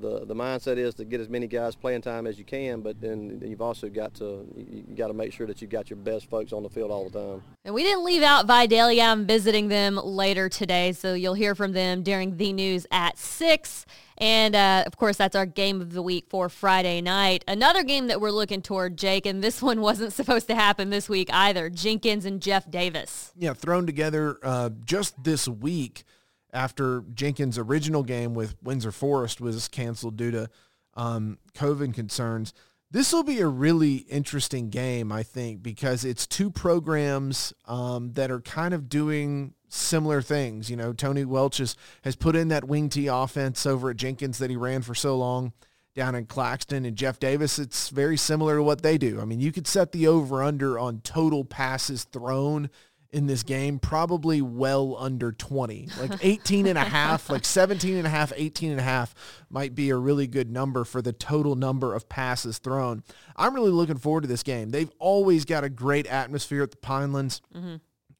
the 0.00 0.24
the 0.24 0.34
mindset 0.34 0.76
is 0.78 0.94
to 0.94 1.04
get 1.04 1.20
as 1.20 1.28
many 1.28 1.46
guys 1.46 1.76
playing 1.76 2.02
time 2.02 2.26
as 2.26 2.38
you 2.38 2.44
can, 2.44 2.80
but 2.80 3.00
then 3.00 3.40
you've 3.44 3.62
also 3.62 3.88
got 3.88 4.14
to 4.14 4.46
you, 4.56 4.82
got 4.94 5.08
to 5.08 5.14
make 5.14 5.32
sure 5.32 5.46
that 5.46 5.60
you've 5.62 5.70
got 5.70 5.88
your 5.88 5.96
best 5.96 6.28
folks 6.28 6.52
on 6.52 6.62
the 6.62 6.68
field 6.68 6.90
all 6.90 7.08
the 7.08 7.18
time. 7.18 7.42
And 7.64 7.74
we 7.74 7.82
didn't 7.82 8.04
leave 8.04 8.22
out 8.22 8.46
Vidalia. 8.46 9.04
I'm 9.04 9.26
visiting 9.26 9.68
them 9.68 9.96
later 9.96 10.48
today, 10.48 10.92
so 10.92 11.14
you'll 11.14 11.34
hear 11.34 11.54
from 11.54 11.72
them 11.72 12.02
during 12.02 12.37
the 12.37 12.52
news 12.52 12.87
at 12.90 13.16
six. 13.16 13.87
And 14.18 14.56
uh, 14.56 14.85
of 14.87 14.96
course, 14.96 15.16
that's 15.16 15.37
our 15.37 15.46
game 15.46 15.80
of 15.80 15.92
the 15.92 16.02
week 16.02 16.26
for 16.28 16.49
Friday 16.49 17.00
night. 17.00 17.44
Another 17.46 17.82
game 17.82 18.06
that 18.06 18.20
we're 18.20 18.30
looking 18.30 18.62
toward, 18.62 18.96
Jake, 18.96 19.26
and 19.26 19.42
this 19.42 19.61
one 19.62 19.80
wasn't 19.80 20.12
supposed 20.12 20.46
to 20.49 20.54
happen 20.54 20.90
this 20.90 21.08
week 21.08 21.28
either. 21.32 21.70
Jenkins 21.70 22.25
and 22.25 22.40
Jeff 22.40 22.70
Davis. 22.70 23.32
Yeah, 23.37 23.52
thrown 23.52 23.87
together 23.87 24.38
uh, 24.42 24.70
just 24.85 25.23
this 25.23 25.46
week 25.46 26.04
after 26.52 27.04
Jenkins' 27.12 27.58
original 27.58 28.02
game 28.02 28.35
with 28.35 28.56
Windsor 28.62 28.92
Forest 28.92 29.40
was 29.40 29.68
canceled 29.68 30.16
due 30.16 30.30
to 30.30 30.49
um, 30.94 31.38
COVID 31.54 31.94
concerns. 31.94 32.54
This 32.90 33.12
will 33.12 33.25
be 33.25 33.40
a 33.40 33.49
really 33.49 33.97
interesting 33.97 34.71
game, 34.71 35.11
I 35.11 35.23
think, 35.23 35.62
because 35.62 36.05
it's 36.05 36.26
two 36.26 36.50
programs 36.50 37.52
um, 37.66 38.12
that 38.12 38.31
are 38.31 38.40
kind 38.40 38.73
of 38.73 38.88
doing 38.88 39.55
similar 39.69 40.23
things. 40.23 40.71
You 40.71 40.76
know, 40.76 40.93
Tony 40.93 41.25
Welch 41.25 41.59
has, 41.59 41.76
has 42.05 42.16
put 42.16 42.37
in 42.37 42.49
that 42.49 42.64
wing 42.64 42.88
tee 42.88 43.09
offense 43.09 43.66
over 43.66 43.90
at 43.90 43.97
Jenkins 43.97 44.38
that 44.38 44.50
he 44.50 44.57
ran 44.57 44.83
for 44.83 44.95
so 44.95 45.16
long 45.16 45.52
down 45.97 46.14
in 46.14 46.26
Claxton 46.26 46.85
and 46.85 46.95
Jeff 46.95 47.19
Davis, 47.19 47.59
it's 47.59 47.88
very 47.88 48.19
similar 48.19 48.57
to 48.57 48.62
what 48.62 48.83
they 48.83 48.99
do. 48.99 49.19
I 49.21 49.25
mean, 49.25 49.40
you 49.40 49.50
could 49.50 49.66
set 49.66 49.93
the 49.93 50.07
over 50.07 50.43
under 50.43 50.78
on 50.78 51.00
total 51.00 51.43
passes 51.43 52.05
thrown 52.05 52.69
in 53.12 53.26
this 53.26 53.42
game 53.42 53.78
probably 53.78 54.42
well 54.42 54.96
under 54.98 55.32
20 55.32 55.88
like 56.00 56.12
18 56.22 56.66
and 56.66 56.78
a 56.78 56.84
half 56.84 57.30
like 57.30 57.44
17 57.44 57.96
and 57.96 58.06
a 58.06 58.10
half 58.10 58.32
18 58.34 58.70
and 58.70 58.80
a 58.80 58.82
half 58.82 59.14
might 59.48 59.75
be 59.75 59.90
a 59.90 59.96
really 59.96 60.26
good 60.26 60.50
number 60.50 60.84
for 60.84 61.00
the 61.00 61.12
total 61.12 61.54
number 61.54 61.94
of 61.94 62.08
passes 62.08 62.58
thrown 62.58 63.02
i'm 63.36 63.54
really 63.54 63.70
looking 63.70 63.98
forward 63.98 64.22
to 64.22 64.28
this 64.28 64.42
game 64.42 64.70
they've 64.70 64.90
always 64.98 65.44
got 65.44 65.64
a 65.64 65.68
great 65.68 66.06
atmosphere 66.06 66.62
at 66.62 66.70
the 66.70 66.76
pinelands 66.76 67.40
mm-hmm. 67.54 67.76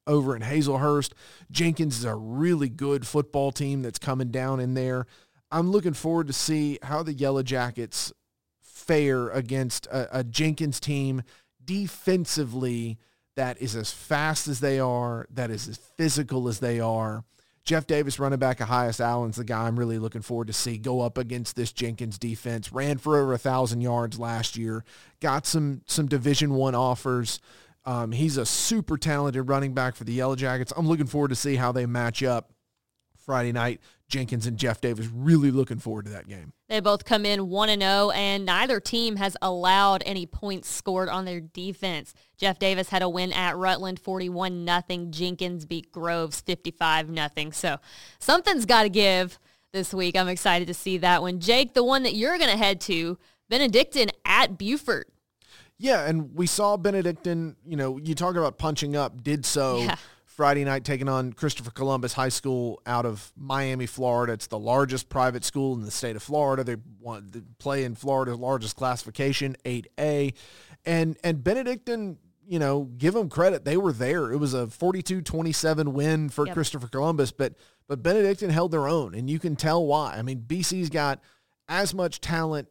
over 0.07 0.37
in 0.37 0.43
Hazlehurst. 0.43 1.13
jenkins 1.51 1.99
is 1.99 2.05
a 2.05 2.15
really 2.15 2.69
good 2.69 3.07
football 3.07 3.53
team 3.53 3.83
that's 3.83 3.99
coming 3.99 4.31
down 4.31 4.61
in 4.61 4.75
there 4.75 5.07
i'm 5.51 5.71
looking 5.71 5.95
forward 5.95 6.27
to 6.27 6.33
see 6.33 6.79
how 6.83 7.03
the 7.03 7.13
yellow 7.13 7.43
jackets 7.43 8.13
fare 8.63 9.31
against 9.31 9.87
a, 9.87 10.21
a 10.21 10.25
jenkins 10.25 10.79
team 10.79 11.23
defensively 11.65 12.99
that 13.37 13.61
is 13.61 13.77
as 13.77 13.93
fast 13.93 14.49
as 14.49 14.61
they 14.61 14.81
are, 14.81 15.27
that 15.31 15.51
is 15.51 15.69
as 15.69 15.77
physical 15.77 16.49
as 16.49 16.61
they 16.61 16.81
are. 16.81 17.25
Jeff 17.65 17.87
Davis, 17.87 18.21
running 18.21 18.39
back 18.39 18.61
of 18.61 18.69
Highest 18.69 19.01
Allen's 19.01 19.37
the 19.37 19.45
guy 19.45 19.67
I'm 19.67 19.79
really 19.79 19.99
looking 19.99 20.23
forward 20.23 20.47
to 20.47 20.53
see 20.53 20.79
go 20.79 21.01
up 21.01 21.19
against 21.19 21.57
this 21.57 21.73
Jenkins 21.73 22.17
defense. 22.17 22.73
Ran 22.73 22.99
for 22.99 23.19
over 23.19 23.35
a 23.35 23.39
thousand 23.39 23.81
yards 23.81 24.21
last 24.21 24.57
year. 24.57 24.85
Got 25.21 25.47
some 25.47 25.83
some 25.87 26.07
Division 26.07 26.55
One 26.55 26.77
offers. 26.77 27.41
Um, 27.85 28.13
he's 28.13 28.37
a 28.37 28.47
super 28.47 28.97
talented 28.97 29.49
running 29.49 29.75
back 29.75 29.97
for 29.97 30.05
the 30.05 30.13
Yellow 30.13 30.37
Jackets. 30.37 30.73
I'm 30.77 30.89
looking 30.89 31.07
forward 31.07 31.29
to 31.29 31.37
see 31.37 31.57
how 31.57 31.73
they 31.73 31.87
match 31.87 32.23
up 32.23 32.53
Friday 33.17 33.53
night. 33.53 33.81
Jenkins 34.09 34.47
and 34.47 34.57
Jeff 34.57 34.81
Davis 34.81 35.09
really 35.13 35.51
looking 35.51 35.79
forward 35.79 36.05
to 36.05 36.13
that 36.13 36.29
game. 36.29 36.53
They 36.69 36.81
both 36.81 37.05
come 37.05 37.27
in 37.27 37.49
1 37.49 37.69
and 37.69 37.83
0 37.83 38.11
and 38.11 38.47
neither 38.47 38.79
team 38.79 39.17
has 39.17 39.37
allowed 39.43 40.03
any 40.07 40.27
points 40.27 40.69
scored 40.69 41.09
on 41.09 41.25
their 41.25 41.41
defense. 41.41 42.15
Jeff 42.37 42.59
Davis 42.59 42.89
had 42.91 43.03
a 43.03 43.09
win 43.09 43.33
at 43.33 43.57
Rutland 43.57 43.99
41 43.99 44.65
nothing. 44.65 45.11
Jenkins 45.11 45.67
beat 45.67 45.91
Groves 45.91 46.41
55 46.41 47.09
nothing. 47.09 47.53
So, 47.53 47.79
something's 48.19 48.65
got 48.65 48.85
to 48.85 48.89
give 48.89 49.39
this 49.73 49.93
week. 49.93 50.17
I'm 50.17 50.29
excited 50.29 50.69
to 50.69 50.75
see 50.75 50.99
that 50.99 51.21
one. 51.23 51.41
Jake, 51.41 51.75
the 51.75 51.85
one 51.85 52.05
that 52.05 52.15
you're 52.15 52.39
going 52.39 52.51
to 52.51 52.57
head 52.57 52.81
to, 52.83 53.19
Benedictine 53.49 54.11
at 54.25 54.57
Beaufort. 54.57 55.09
Yeah, 55.79 56.07
and 56.07 56.35
we 56.35 56.47
saw 56.47 56.77
Benedictine, 56.77 57.57
you 57.67 57.77
know, 57.77 57.99
you 57.99 58.15
talk 58.15 58.37
about 58.37 58.57
punching 58.57 58.97
up, 58.97 59.23
did 59.23 59.45
so 59.45 59.79
Yeah. 59.79 59.97
Friday 60.37 60.65
night 60.65 60.85
taking 60.85 61.09
on 61.09 61.33
Christopher 61.33 61.71
Columbus 61.71 62.13
High 62.13 62.29
School 62.29 62.83
out 62.85 63.07
of 63.07 63.33
Miami, 63.39 63.87
Florida. 63.87 64.35
It's 64.35 64.47
the 64.47 64.59
largest 64.59 65.09
private 65.09 65.45
school 65.45 65.75
in 65.75 65.81
the 65.83 65.91
state 65.91 66.15
of 66.15 66.23
Florida. 66.23 66.63
They 66.63 66.77
want 67.01 67.33
to 67.33 67.43
play 67.59 67.85
in 67.85 67.95
Florida's 67.95 68.37
largest 68.39 68.77
classification, 68.77 69.57
8A. 69.65 70.35
And 70.85 71.17
and 71.25 71.43
Benedictine, 71.43 72.19
you 72.47 72.59
know, 72.59 72.85
give 72.99 73.15
them 73.15 73.31
credit. 73.31 73.65
They 73.65 73.79
were 73.79 73.93
there. 73.93 74.31
It 74.31 74.37
was 74.37 74.53
a 74.53 74.67
42-27 74.67 75.95
win 75.95 76.29
for 76.29 76.47
Yep. 76.47 76.55
Christopher 76.55 76.89
Columbus, 76.89 77.33
but 77.33 77.55
but 77.89 78.03
Benedictine 78.03 78.51
held 78.51 78.73
their 78.73 78.89
own, 78.89 79.15
and 79.15 79.31
you 79.31 79.39
can 79.39 79.57
tell 79.57 79.87
why. 79.87 80.17
I 80.19 80.23
mean, 80.23 80.45
BC's 80.47 80.91
got 80.91 81.23
as 81.67 81.95
much 81.95 82.21
talent 82.21 82.69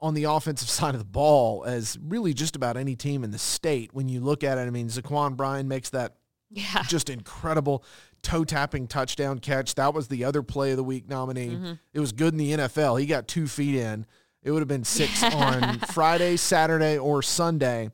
on 0.00 0.12
the 0.12 0.24
offensive 0.24 0.68
side 0.78 0.94
of 0.94 1.00
the 1.00 1.06
ball 1.06 1.64
as 1.64 1.98
really 2.02 2.34
just 2.34 2.56
about 2.56 2.76
any 2.76 2.94
team 2.94 3.24
in 3.24 3.30
the 3.30 3.38
state. 3.38 3.94
When 3.94 4.06
you 4.10 4.20
look 4.20 4.44
at 4.44 4.58
it, 4.58 4.62
I 4.62 4.70
mean, 4.70 4.88
Zaquan 4.88 5.34
Bryan 5.34 5.66
makes 5.66 5.88
that 5.90 6.16
Yeah. 6.50 6.82
just 6.88 7.10
incredible 7.10 7.84
toe 8.22 8.44
tapping 8.44 8.86
touchdown 8.86 9.38
catch. 9.38 9.74
That 9.74 9.94
was 9.94 10.08
the 10.08 10.24
other 10.24 10.42
play 10.42 10.72
of 10.72 10.76
the 10.76 10.84
week 10.84 11.08
nominee. 11.08 11.50
Mm-hmm. 11.50 11.72
It 11.92 12.00
was 12.00 12.12
good 12.12 12.34
in 12.34 12.38
the 12.38 12.52
NFL. 12.52 13.00
He 13.00 13.06
got 13.06 13.28
two 13.28 13.46
feet 13.46 13.76
in. 13.76 14.06
It 14.42 14.50
would 14.50 14.60
have 14.60 14.68
been 14.68 14.84
six 14.84 15.22
on 15.34 15.78
Friday, 15.80 16.36
Saturday, 16.36 16.98
or 16.98 17.22
Sunday. 17.22 17.90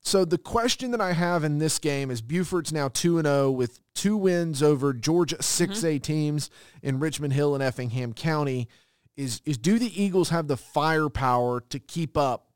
So 0.00 0.24
the 0.24 0.38
question 0.38 0.90
that 0.90 1.00
I 1.00 1.12
have 1.12 1.44
in 1.44 1.58
this 1.58 1.78
game 1.78 2.10
is 2.10 2.20
Beaufort's 2.20 2.72
now 2.72 2.88
2 2.88 3.18
and 3.18 3.26
0 3.26 3.52
with 3.52 3.78
two 3.94 4.16
wins 4.16 4.62
over 4.62 4.92
Georgia 4.92 5.36
6A 5.36 5.70
mm-hmm. 5.70 5.98
teams 5.98 6.50
in 6.82 6.98
Richmond 6.98 7.32
Hill 7.32 7.54
and 7.54 7.62
Effingham 7.62 8.12
County. 8.12 8.68
Is 9.16 9.42
is 9.44 9.58
do 9.58 9.78
the 9.78 10.02
Eagles 10.02 10.30
have 10.30 10.48
the 10.48 10.56
firepower 10.56 11.60
to 11.68 11.78
keep 11.78 12.16
up 12.16 12.48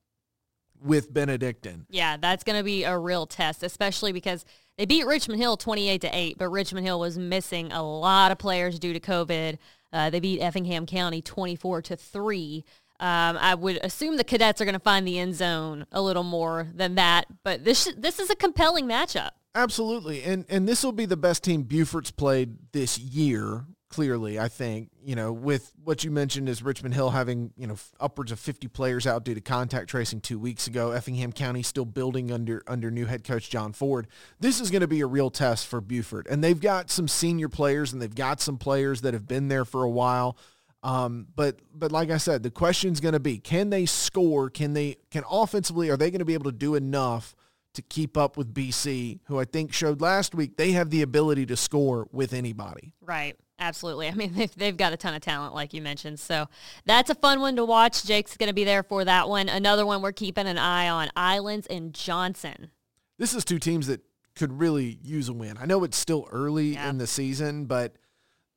with 0.83 1.13
Benedictine? 1.13 1.87
Yeah, 1.91 2.17
that's 2.17 2.43
going 2.45 2.59
to 2.59 2.65
be 2.65 2.85
a 2.85 2.99
real 2.99 3.27
test, 3.27 3.63
especially 3.63 4.13
because 4.13 4.45
they 4.79 4.87
beat 4.87 5.07
Richmond 5.07 5.41
Hill 5.41 5.57
28 5.57 6.01
to 6.03 6.11
8, 6.13 6.39
but 6.39 6.49
Richmond 6.49 6.87
Hill 6.87 7.01
was 7.01 7.19
missing 7.19 7.73
a 7.73 7.83
lot 7.83 8.33
of 8.33 8.39
players 8.39 8.79
due 8.79 8.93
to 8.93 9.01
COVID. 9.01 9.59
Uh, 9.93 10.11
they 10.11 10.21
beat 10.21 10.41
Effingham 10.41 10.87
County 10.87 11.23
24 11.23 11.83
to 11.83 11.97
3. 11.97 12.65
Um, 12.99 13.39
I 13.39 13.55
would 13.55 13.79
assume 13.83 14.17
the 14.17 14.25
cadets 14.25 14.61
are 14.61 14.65
going 14.65 14.75
to 14.75 14.79
find 14.79 15.07
the 15.07 15.19
end 15.19 15.35
zone 15.35 15.87
a 15.93 16.01
little 16.01 16.23
more 16.23 16.69
than 16.75 16.95
that, 16.95 17.27
but 17.45 17.65
this 17.65 17.93
this 17.97 18.19
is 18.19 18.31
a 18.31 18.37
compelling 18.37 18.87
matchup. 18.87 19.31
Absolutely. 19.55 20.23
And 20.23 20.47
and 20.49 20.67
this 20.67 20.83
will 20.83 20.93
be 20.93 21.05
the 21.05 21.17
best 21.17 21.45
team 21.45 21.63
Beaufort's 21.65 22.11
played 22.11 22.57
this 22.73 22.99
year, 22.99 23.65
clearly, 23.89 24.39
I 24.39 24.49
think. 24.49 24.91
You 25.03 25.15
know, 25.15 25.33
with 25.33 25.73
what 25.85 26.05
you 26.05 26.11
mentioned 26.11 26.49
is 26.49 26.63
Richmond 26.63 26.95
Hill 26.95 27.11
having, 27.11 27.53
you 27.57 27.67
know, 27.67 27.77
upwards 28.01 28.33
of 28.33 28.39
50 28.39 28.69
players 28.69 29.07
out 29.07 29.25
due 29.25 29.35
to 29.35 29.41
contact 29.41 29.89
tracing 29.89 30.21
2 30.21 30.39
weeks 30.39 30.67
ago. 30.67 30.93
Effingham 30.93 31.33
County 31.33 31.63
still 31.63 31.85
building 31.85 32.31
under 32.33 32.63
under 32.67 32.91
new 32.91 33.07
head 33.07 33.25
coach 33.25 33.51
John 33.51 33.73
Ford. 33.73 34.07
This 34.41 34.61
is 34.61 34.71
going 34.71 34.81
to 34.81 34.89
be 34.89 35.01
a 35.01 35.07
real 35.07 35.31
test 35.31 35.67
for 35.67 35.81
Beaufort. 35.81 36.27
And 36.29 36.43
they've 36.43 36.61
got 36.61 36.91
some 36.91 37.09
senior 37.09 37.49
players 37.49 37.93
and 37.93 38.03
they've 38.03 38.15
got 38.15 38.41
some 38.41 38.59
players 38.59 39.03
that 39.03 39.15
have 39.15 39.27
been 39.27 39.49
there 39.49 39.65
for 39.65 39.85
a 39.85 39.91
while. 39.91 40.37
Um, 40.83 41.27
but 41.35 41.59
but 41.75 41.91
like 41.91 42.11
I 42.11 42.17
said, 42.17 42.43
the 42.43 42.51
question 42.51 42.93
is 42.93 43.01
going 43.01 43.15
to 43.15 43.21
be: 43.21 43.39
Can 43.39 43.71
they 43.71 43.87
score? 43.87 44.51
Can 44.51 44.73
they 44.73 44.97
can 45.11 45.25
offensively? 45.29 45.91
Are 45.91 45.97
they 45.97 46.11
going 46.11 46.21
to 46.21 46.25
be 46.25 46.35
able 46.35 46.51
to 46.51 46.57
do 46.57 46.75
enough 46.75 47.35
to 47.75 47.83
keep 47.83 48.17
up 48.17 48.37
with 48.37 48.55
BC, 48.55 49.21
who 49.25 49.39
I 49.39 49.45
think 49.45 49.73
showed 49.73 50.01
last 50.01 50.35
week 50.35 50.57
they 50.57 50.73
have 50.73 50.91
the 50.91 51.03
ability 51.03 51.47
to 51.47 51.57
score 51.57 52.09
with 52.13 52.33
anybody? 52.33 52.93
Right. 53.01 53.37
Absolutely. 53.59 54.09
I 54.09 54.13
mean, 54.13 54.33
they've, 54.37 54.55
they've 54.55 54.77
got 54.77 54.93
a 54.93 54.97
ton 54.97 55.15
of 55.15 55.21
talent, 55.23 55.55
like 55.55 55.73
you 55.73 55.83
mentioned. 55.83 56.21
So 56.21 56.47
that's 56.85 57.11
a 57.11 57.15
fun 57.15 57.41
one 57.41 57.57
to 57.57 57.65
watch. 57.65 58.05
Jake's 58.05 58.37
going 58.37 58.49
to 58.49 58.55
be 58.55 58.65
there 58.65 58.83
for 58.83 59.05
that 59.05 59.29
one. 59.29 59.49
Another 59.49 59.87
one 59.87 60.03
we're 60.03 60.13
keeping 60.13 60.47
an 60.47 60.59
eye 60.59 60.89
on 60.89 61.09
Islands 61.17 61.67
and 61.69 61.95
Johnson. 61.95 62.71
This 63.19 63.35
is 63.35 63.45
two 63.45 63.59
teams 63.59 63.87
that 63.87 64.03
could 64.35 64.53
really 64.53 64.99
use 65.03 65.29
a 65.29 65.33
win. 65.33 65.57
I 65.59 65.65
know 65.65 65.83
it's 65.85 65.97
still 65.97 66.29
early 66.31 66.75
Yeah. 66.75 66.91
in 66.91 66.99
the 66.99 67.07
season, 67.07 67.65
but 67.65 67.97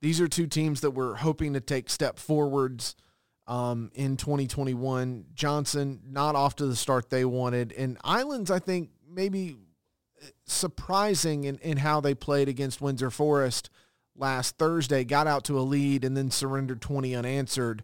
these 0.02 0.20
are 0.20 0.28
two 0.28 0.46
teams 0.46 0.82
that 0.82 0.90
we're 0.90 1.14
hoping 1.14 1.54
to 1.54 1.60
take 1.60 1.88
step 1.88 2.18
forwards 2.18 2.94
um, 3.46 3.90
in 3.94 4.16
2021. 4.18 5.24
Johnson 5.34 6.00
not 6.06 6.34
off 6.36 6.56
to 6.56 6.66
the 6.66 6.76
start 6.76 7.08
they 7.08 7.24
wanted, 7.24 7.72
and 7.72 7.96
Islands 8.04 8.50
I 8.50 8.58
think 8.58 8.90
maybe 9.10 9.56
surprising 10.46 11.44
in, 11.44 11.56
in 11.58 11.78
how 11.78 12.00
they 12.00 12.14
played 12.14 12.48
against 12.48 12.80
Windsor 12.80 13.10
Forest 13.10 13.70
last 14.20 14.58
Thursday. 14.58 15.04
Got 15.04 15.26
out 15.26 15.44
to 15.44 15.58
a 15.58 15.62
lead 15.62 16.04
and 16.04 16.16
then 16.16 16.30
surrendered 16.30 16.80
20 16.80 17.14
unanswered. 17.14 17.82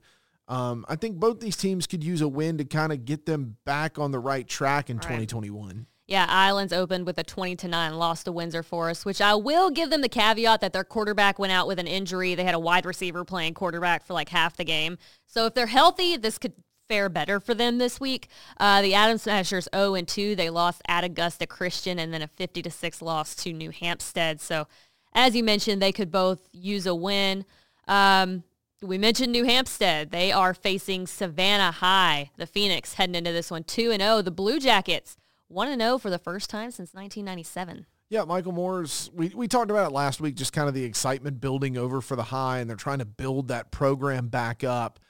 Um, 0.48 0.84
I 0.88 0.94
think 0.96 1.16
both 1.16 1.40
these 1.40 1.56
teams 1.56 1.86
could 1.86 2.04
use 2.04 2.20
a 2.20 2.28
win 2.28 2.58
to 2.58 2.64
kind 2.64 2.92
of 2.92 3.04
get 3.04 3.26
them 3.26 3.56
back 3.64 3.98
on 3.98 4.12
the 4.12 4.20
right 4.20 4.46
track 4.46 4.90
in 4.90 4.98
Right. 4.98 5.02
2021. 5.02 5.86
Yeah, 6.08 6.26
Islands 6.28 6.72
opened 6.72 7.04
with 7.04 7.18
a 7.18 7.24
20 7.24 7.56
to 7.56 7.66
9 7.68 7.94
loss 7.98 8.22
to 8.22 8.32
Windsor 8.32 8.62
Forest, 8.62 9.04
which 9.04 9.20
I 9.20 9.34
will 9.34 9.70
give 9.70 9.90
them 9.90 10.02
the 10.02 10.08
caveat 10.08 10.60
that 10.60 10.72
their 10.72 10.84
quarterback 10.84 11.40
went 11.40 11.52
out 11.52 11.66
with 11.66 11.80
an 11.80 11.88
injury. 11.88 12.36
They 12.36 12.44
had 12.44 12.54
a 12.54 12.60
wide 12.60 12.86
receiver 12.86 13.24
playing 13.24 13.54
quarterback 13.54 14.04
for 14.06 14.12
like 14.14 14.28
half 14.28 14.56
the 14.56 14.64
game. 14.64 14.98
So 15.26 15.46
if 15.46 15.54
they're 15.54 15.66
healthy, 15.66 16.16
this 16.16 16.38
could 16.38 16.52
fare 16.88 17.08
better 17.08 17.40
for 17.40 17.52
them 17.54 17.78
this 17.78 17.98
week. 17.98 18.28
Uh, 18.60 18.82
the 18.82 18.94
Atom 18.94 19.18
Smashers 19.18 19.68
0 19.74 19.94
and 19.96 20.06
2. 20.06 20.36
They 20.36 20.48
lost 20.48 20.80
at 20.86 21.02
Augusta 21.02 21.44
Christian 21.44 21.98
and 21.98 22.14
then 22.14 22.22
a 22.22 22.28
50 22.28 22.62
to 22.62 22.70
6 22.70 23.02
loss 23.02 23.34
to 23.34 23.52
New 23.52 23.70
Hampstead. 23.70 24.40
So 24.40 24.68
as 25.16 25.34
you 25.34 25.42
mentioned, 25.42 25.82
they 25.82 25.90
could 25.92 26.12
both 26.12 26.48
use 26.52 26.86
a 26.86 26.94
win. 26.94 27.44
Um, 27.88 28.44
we 28.82 28.98
mentioned 28.98 29.32
New 29.32 29.44
Hampstead. 29.44 30.10
They 30.10 30.30
are 30.30 30.52
facing 30.54 31.06
Savannah 31.06 31.72
High. 31.72 32.30
The 32.36 32.46
Phoenix 32.46 32.94
heading 32.94 33.14
into 33.14 33.32
this 33.32 33.50
one 33.50 33.64
2 33.64 33.90
and 33.90 34.02
0. 34.02 34.22
The 34.22 34.30
Blue 34.30 34.60
Jackets 34.60 35.16
1 35.48 35.68
and 35.68 35.80
0 35.80 35.98
for 35.98 36.10
the 36.10 36.18
first 36.18 36.50
time 36.50 36.70
since 36.70 36.92
1997. 36.92 37.86
Yeah, 38.08 38.22
Michael 38.24 38.52
Moore's. 38.52 39.10
We, 39.14 39.30
we 39.30 39.48
talked 39.48 39.70
about 39.70 39.90
it 39.90 39.94
last 39.94 40.20
week, 40.20 40.36
just 40.36 40.52
kind 40.52 40.68
of 40.68 40.74
the 40.74 40.84
excitement 40.84 41.40
building 41.40 41.76
over 41.76 42.00
for 42.00 42.14
the 42.14 42.22
high, 42.24 42.58
and 42.58 42.68
they're 42.70 42.76
trying 42.76 42.98
to 43.00 43.04
build 43.04 43.48
that 43.48 43.72
program 43.72 44.28
back 44.28 44.62
up. 44.62 45.00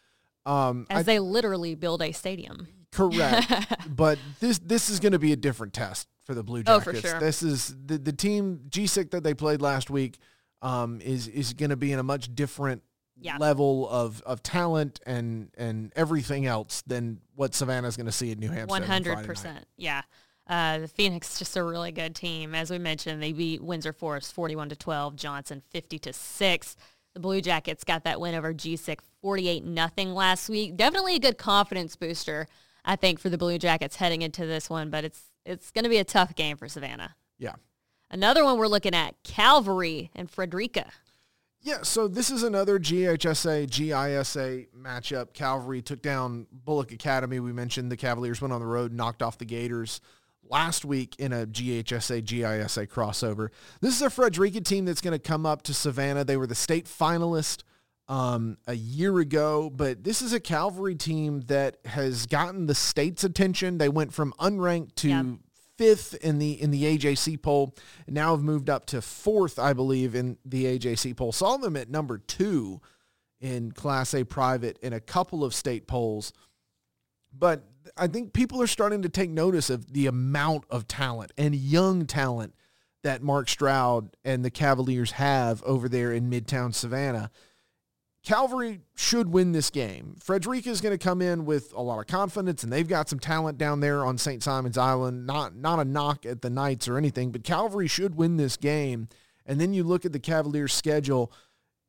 Um, 0.46 0.86
As 0.88 1.00
I- 1.00 1.02
they 1.02 1.18
literally 1.18 1.75
build 1.75 2.00
a 2.00 2.12
stadium. 2.12 2.68
Correct, 2.96 3.76
but 3.96 4.18
this 4.40 4.58
this 4.58 4.88
is 4.90 5.00
going 5.00 5.12
to 5.12 5.18
be 5.18 5.32
a 5.32 5.36
different 5.36 5.72
test 5.72 6.08
for 6.24 6.34
the 6.34 6.42
Blue 6.42 6.60
Oh, 6.66 6.78
Jackets. 6.80 7.00
for 7.02 7.06
sure. 7.08 7.20
This 7.20 7.42
is 7.42 7.74
the 7.86 7.98
the 7.98 8.12
team 8.12 8.60
GSIC 8.68 9.10
that 9.10 9.22
they 9.22 9.34
played 9.34 9.60
last 9.62 9.90
week. 9.90 10.18
Um, 10.62 11.00
is 11.02 11.28
is 11.28 11.52
going 11.52 11.70
to 11.70 11.76
be 11.76 11.92
in 11.92 11.98
a 11.98 12.02
much 12.02 12.34
different 12.34 12.82
Yeah. 13.20 13.36
level 13.36 13.88
of, 13.88 14.22
of 14.22 14.42
talent 14.42 15.00
and 15.06 15.50
and 15.56 15.92
everything 15.94 16.46
else 16.46 16.82
than 16.86 17.20
what 17.34 17.54
Savannah's 17.54 17.96
going 17.96 18.06
to 18.06 18.12
see 18.12 18.32
at 18.32 18.38
New 18.38 18.48
Hampstead. 18.48 18.70
One 18.70 18.82
hundred 18.82 19.24
percent. 19.26 19.66
Yeah. 19.76 20.02
Uh, 20.48 20.78
the 20.78 20.88
Phoenix 20.88 21.38
just 21.38 21.56
a 21.56 21.62
really 21.62 21.90
good 21.92 22.14
team. 22.14 22.54
As 22.54 22.70
we 22.70 22.78
mentioned, 22.78 23.22
they 23.22 23.32
beat 23.32 23.62
Windsor 23.62 23.92
Forest 23.92 24.32
forty-one 24.32 24.68
to 24.70 24.76
twelve, 24.76 25.14
Johnson 25.16 25.60
fifty 25.70 25.98
to 26.00 26.12
six. 26.12 26.76
The 27.14 27.20
Blue 27.20 27.40
Jackets 27.40 27.82
got 27.84 28.04
that 28.04 28.20
win 28.20 28.34
over 28.34 28.54
GSIC 28.54 28.98
forty-eight 29.20 29.64
nothing 29.64 30.14
last 30.14 30.48
week. 30.48 30.76
Definitely 30.76 31.16
a 31.16 31.20
good 31.20 31.36
confidence 31.36 31.96
booster, 31.96 32.46
I 32.86 32.96
think, 32.96 33.18
for 33.18 33.28
the 33.28 33.36
Blue 33.36 33.58
Jackets 33.58 33.96
heading 33.96 34.22
into 34.22 34.46
this 34.46 34.70
one. 34.70 34.88
But 34.88 35.04
it's 35.04 35.22
it's 35.44 35.70
going 35.70 35.84
to 35.84 35.90
be 35.90 35.98
a 35.98 36.04
tough 36.04 36.34
game 36.34 36.56
for 36.56 36.68
Savannah. 36.68 37.16
Yeah. 37.38 37.54
Another 38.10 38.44
one 38.44 38.58
we're 38.58 38.68
looking 38.68 38.94
at: 38.94 39.14
Calvary 39.24 40.10
and 40.14 40.30
Frederica. 40.30 40.86
Yeah, 41.60 41.82
so 41.82 42.06
this 42.06 42.30
is 42.30 42.44
another 42.44 42.78
GHSA 42.78 43.66
GISA 43.66 44.68
matchup. 44.70 45.32
Calvary 45.32 45.82
took 45.82 46.00
down 46.00 46.46
Bulloch 46.52 46.92
Academy. 46.92 47.40
We 47.40 47.52
mentioned 47.52 47.90
the 47.90 47.96
Cavaliers 47.96 48.40
went 48.40 48.52
on 48.52 48.60
the 48.60 48.66
road, 48.66 48.92
knocked 48.92 49.20
off 49.20 49.36
the 49.36 49.46
Gators 49.46 50.00
last 50.48 50.84
week 50.84 51.16
in 51.18 51.32
a 51.32 51.44
GHSA 51.44 52.22
GISA 52.22 52.86
crossover. 52.86 53.48
This 53.80 53.96
is 53.96 54.02
a 54.02 54.10
Frederica 54.10 54.60
team 54.60 54.84
that's 54.84 55.00
going 55.00 55.12
to 55.12 55.18
come 55.18 55.44
up 55.44 55.62
to 55.62 55.74
Savannah. 55.74 56.24
They 56.24 56.36
were 56.36 56.46
the 56.46 56.54
state 56.54 56.86
finalist 56.86 57.64
um, 58.08 58.56
a 58.66 58.75
year 58.75 59.18
ago, 59.18 59.68
but 59.70 60.04
this 60.04 60.22
is 60.22 60.32
a 60.32 60.40
Calvary 60.40 60.94
team 60.94 61.40
that 61.48 61.78
has 61.84 62.26
gotten 62.26 62.66
the 62.66 62.75
state's 62.75 63.25
attention. 63.25 63.78
They 63.78 63.88
went 63.88 64.12
from 64.14 64.32
unranked 64.38 64.94
to 64.96 65.08
Yeah. 65.08 65.25
fifth 65.76 66.14
in 66.22 66.38
the 66.38 66.52
in 66.60 66.70
the 66.70 66.84
AJC 66.84 67.36
poll, 67.42 67.75
and 68.06 68.14
now 68.14 68.30
have 68.34 68.42
moved 68.44 68.70
up 68.70 68.86
to 68.86 69.02
fourth, 69.02 69.58
I 69.58 69.72
believe, 69.72 70.14
in 70.14 70.38
the 70.44 70.64
AJC 70.66 71.14
poll. 71.14 71.32
Saw 71.32 71.56
them 71.56 71.76
at 71.76 71.90
number 71.90 72.18
two 72.18 72.80
in 73.40 73.72
Class 73.72 74.14
A 74.14 74.25
private 74.25 74.78
in 74.82 74.92
a 74.92 75.00
couple 75.00 75.44
of 75.44 75.52
state 75.54 75.86
polls, 75.86 76.32
but 77.36 77.64
I 77.96 78.06
think 78.06 78.32
people 78.32 78.62
are 78.62 78.66
starting 78.66 79.02
to 79.02 79.08
take 79.08 79.30
notice 79.30 79.68
of 79.68 79.92
the 79.92 80.06
amount 80.06 80.64
of 80.70 80.88
talent 80.88 81.32
and 81.36 81.54
young 81.54 82.06
talent 82.06 82.54
that 83.02 83.22
Mark 83.22 83.48
Stroud 83.48 84.16
and 84.25 84.44
the 84.44 84.50
Cavaliers 84.50 85.12
have 85.12 85.62
over 85.64 85.88
there 85.88 86.12
in 86.12 86.30
Midtown 86.30 86.75
Savannah. 86.75 87.30
Calvary 88.26 88.80
should 88.97 89.33
win 89.33 89.52
this 89.52 89.71
game. 89.71 90.16
Frederica 90.21 90.68
is 90.68 90.80
going 90.80 90.97
to 90.97 91.02
come 91.02 91.23
in 91.23 91.45
with 91.45 91.73
a 91.76 91.80
lot 91.80 92.00
of 92.00 92.09
confidence, 92.09 92.64
and 92.64 92.73
they've 92.73 92.88
got 92.88 93.09
some 93.09 93.21
talent 93.21 93.56
down 93.56 93.78
there 93.78 94.04
on 94.04 94.18
St. 94.18 94.42
Simon's 94.42 94.76
Island. 94.76 95.28
Not 95.28 95.54
not 95.54 95.78
a 95.78 95.85
knock 95.85 96.26
at 96.26 96.42
the 96.42 96.50
Knights 96.50 96.88
or 96.88 96.99
anything, 96.99 97.30
but 97.30 97.45
Calvary 97.45 97.87
should 97.87 98.16
win 98.16 98.37
this 98.37 98.56
game. 98.56 99.09
And 99.47 99.61
then 99.61 99.73
you 99.73 99.85
look 99.85 100.04
at 100.04 100.12
the 100.12 100.18
Cavaliers' 100.18 100.75
schedule, 100.75 101.33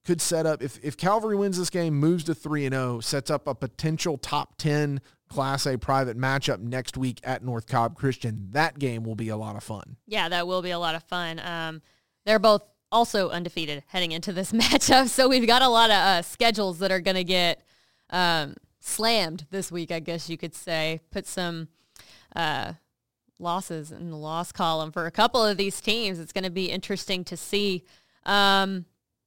could 0.06 0.22
set 0.22 0.46
up 0.46 0.62
if 0.62 0.80
if 0.84 0.96
Calvary 0.96 1.36
wins 1.36 1.58
this 1.58 1.72
game, 1.72 1.96
moves 1.96 2.24
to 2.26 2.36
three 2.36 2.68
and 2.68 2.76
zero, 2.76 3.00
sets 3.00 3.32
up 3.32 3.48
a 3.48 3.56
potential 3.56 4.20
top 4.20 4.60
ten 4.60 5.02
Class 5.30 5.66
A 5.66 5.76
private 5.76 6.20
matchup 6.20 6.60
next 6.60 6.98
week 6.98 7.20
at 7.24 7.44
North 7.44 7.66
Cobb 7.66 7.96
Christian. 7.96 8.50
That 8.52 8.78
game 8.78 9.04
will 9.04 9.16
be 9.16 9.30
a 9.30 9.38
lot 9.38 9.56
of 9.56 9.64
fun. 9.64 9.98
Yeah, 10.06 10.30
that 10.30 10.46
will 10.46 10.62
be 10.62 10.70
a 10.70 10.78
lot 10.78 10.94
of 10.94 11.02
fun. 11.04 11.42
Um, 11.44 11.82
they're 12.28 12.38
both 12.38 12.62
also 12.92 13.30
undefeated 13.30 13.84
heading 13.88 14.12
into 14.12 14.34
this 14.34 14.52
matchup. 14.54 15.08
So 15.08 15.28
we've 15.28 15.48
got 15.48 15.62
a 15.62 15.70
lot 15.70 15.90
of 15.90 15.96
uh, 15.96 16.22
schedules 16.22 16.80
that 16.80 16.92
are 16.92 17.02
going 17.02 17.16
to 17.16 17.24
get 17.24 17.62
um, 18.10 18.56
slammed 18.80 19.46
this 19.52 19.72
week, 19.72 19.92
I 19.92 20.00
guess 20.00 20.30
you 20.30 20.38
could 20.38 20.56
say. 20.56 21.02
Put 21.12 21.26
some 21.26 21.68
uh, 22.36 22.74
losses 23.40 23.92
in 23.92 24.10
the 24.10 24.18
loss 24.18 24.52
column 24.52 24.92
for 24.92 25.06
a 25.06 25.12
couple 25.12 25.44
of 25.44 25.58
these 25.58 25.82
teams. 25.82 26.20
It's 26.20 26.32
going 26.32 26.44
to 26.44 26.50
be 26.50 26.66
interesting 26.66 27.24
to 27.26 27.38
see. 27.38 27.84
Um, 28.26 28.86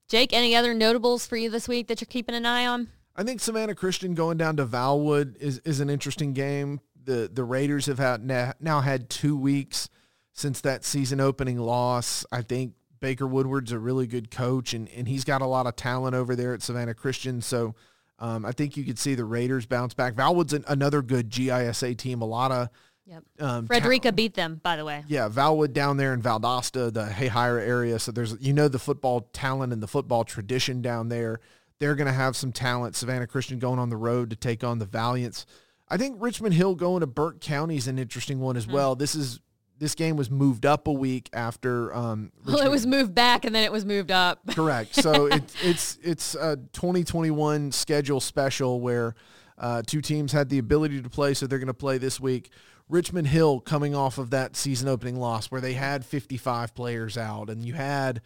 Jake, 0.09 0.33
any 0.33 0.57
other 0.57 0.75
notables 0.75 1.27
for 1.27 1.37
you 1.37 1.51
this 1.51 1.69
week 1.69 1.87
that 1.89 2.01
you're 2.01 2.07
keeping 2.07 2.35
an 2.35 2.47
eye 2.47 2.67
on? 2.67 2.89
I 3.15 3.23
think 3.23 3.41
Savannah 3.41 3.75
Christian 3.75 4.15
going 4.15 4.39
down 4.39 4.57
to 4.57 4.67
Valwood 4.67 5.37
is, 5.41 5.59
is 5.65 5.81
an 5.81 5.91
interesting 5.91 6.33
game. 6.33 6.81
The 7.03 7.31
the 7.33 7.45
Raiders 7.45 7.87
have 7.87 7.99
had 7.99 8.25
now 8.25 8.81
had 8.81 9.09
two 9.09 9.37
weeks 9.37 9.89
since 10.33 10.61
that 10.63 10.85
season 10.85 11.21
opening 11.21 11.59
loss. 11.59 12.27
I 12.31 12.43
think 12.43 12.75
Baker 13.01 13.27
Woodward's 13.27 13.73
a 13.73 13.79
really 13.79 14.07
good 14.07 14.31
coach, 14.31 14.75
and, 14.75 14.89
and 14.91 15.09
he's 15.09 15.25
got 15.25 15.43
a 15.43 15.47
lot 15.47 15.67
of 15.67 15.77
talent 15.77 16.15
over 16.15 16.37
there 16.37 16.55
at 16.55 16.63
Savannah 16.63 16.95
Christian. 16.95 17.41
So 17.41 17.75
um, 18.19 18.45
I 18.45 18.53
think 18.53 18.77
you 18.77 18.85
could 18.85 18.99
see 18.99 19.15
the 19.15 19.25
Raiders 19.25 19.67
bounce 19.67 19.95
back. 19.95 20.15
Valwood's 20.15 20.53
an, 20.53 20.65
another 20.69 21.03
good 21.03 21.31
GISA 21.31 21.97
team. 21.97 22.23
A 22.23 22.27
lot 22.27 22.53
of 22.53 22.69
Yep. 23.11 23.25
Um, 23.41 23.67
Frederica 23.67 24.13
ta- 24.13 24.15
beat 24.15 24.35
them, 24.35 24.61
by 24.63 24.77
the 24.77 24.85
way. 24.85 25.03
Yeah, 25.09 25.29
Valwood 25.29 25.73
down 25.73 25.97
there 25.97 26.15
in 26.15 26.23
Valdosta, 26.23 26.93
the 26.93 27.07
Hahira 27.07 27.61
area. 27.61 27.99
So 27.99 28.13
there's 28.13 28.37
you 28.41 28.53
know 28.53 28.69
the 28.69 28.79
football 28.79 29.23
talent 29.33 29.73
and 29.73 29.83
the 29.83 29.89
football 29.89 30.23
tradition 30.23 30.81
down 30.81 31.09
there. 31.09 31.41
They're 31.81 31.97
going 31.97 32.07
to 32.07 32.13
have 32.13 32.37
some 32.37 32.53
talent. 32.53 32.95
Savannah 32.95 33.27
Christian 33.27 33.59
going 33.59 33.81
on 33.81 33.91
the 33.91 33.97
road 33.97 34.31
to 34.31 34.37
take 34.37 34.63
on 34.63 34.79
the 34.79 34.85
Valiants. 34.87 35.45
I 35.89 35.97
think 35.97 36.17
Richmond 36.21 36.55
Hill 36.55 36.77
going 36.77 37.01
to 37.01 37.07
Burke 37.09 37.41
County 37.41 37.77
is 37.77 37.89
an 37.89 37.99
interesting 37.99 38.39
one 38.39 38.57
as 38.57 38.67
mm-hmm. 38.67 38.75
well. 38.75 38.95
This 38.95 39.17
is 39.17 39.41
this 39.81 39.95
game 39.95 40.17
was 40.17 40.31
moved 40.31 40.67
up 40.67 40.87
a 40.87 40.93
week 40.93 41.31
after. 41.33 41.93
Um, 41.93 42.31
well, 42.47 42.61
it 42.61 42.71
was 42.71 42.87
moved 42.87 43.15
back 43.15 43.45
and 43.45 43.55
then 43.55 43.65
it 43.65 43.73
was 43.73 43.85
moved 43.85 44.13
up. 44.13 44.41
Correct. 44.55 44.95
So 44.95 45.27
it, 45.27 45.43
it's 45.65 45.99
it's 46.03 46.35
a 46.37 46.57
2021 46.73 47.73
schedule 47.73 48.21
special 48.21 48.81
where 48.81 49.15
uh, 49.59 49.83
two 49.85 50.01
teams 50.01 50.31
had 50.33 50.51
the 50.51 50.59
ability 50.59 51.03
to 51.03 51.11
play, 51.11 51.35
so 51.35 51.47
they're 51.47 51.59
going 51.59 51.67
to 51.67 51.75
play 51.75 51.99
this 51.99 52.21
week. 52.21 52.51
Richmond 52.89 53.29
Hill 53.29 53.61
coming 53.61 53.95
off 53.95 54.19
of 54.19 54.31
that 54.31 54.55
season 54.55 54.89
opening 54.89 55.17
loss 55.17 55.51
where 55.51 55.61
they 55.61 55.75
had 55.75 56.05
55 56.05 56.75
players 56.75 57.17
out 57.17 57.49
and 57.49 57.65
you 57.65 57.73
had 57.73 58.21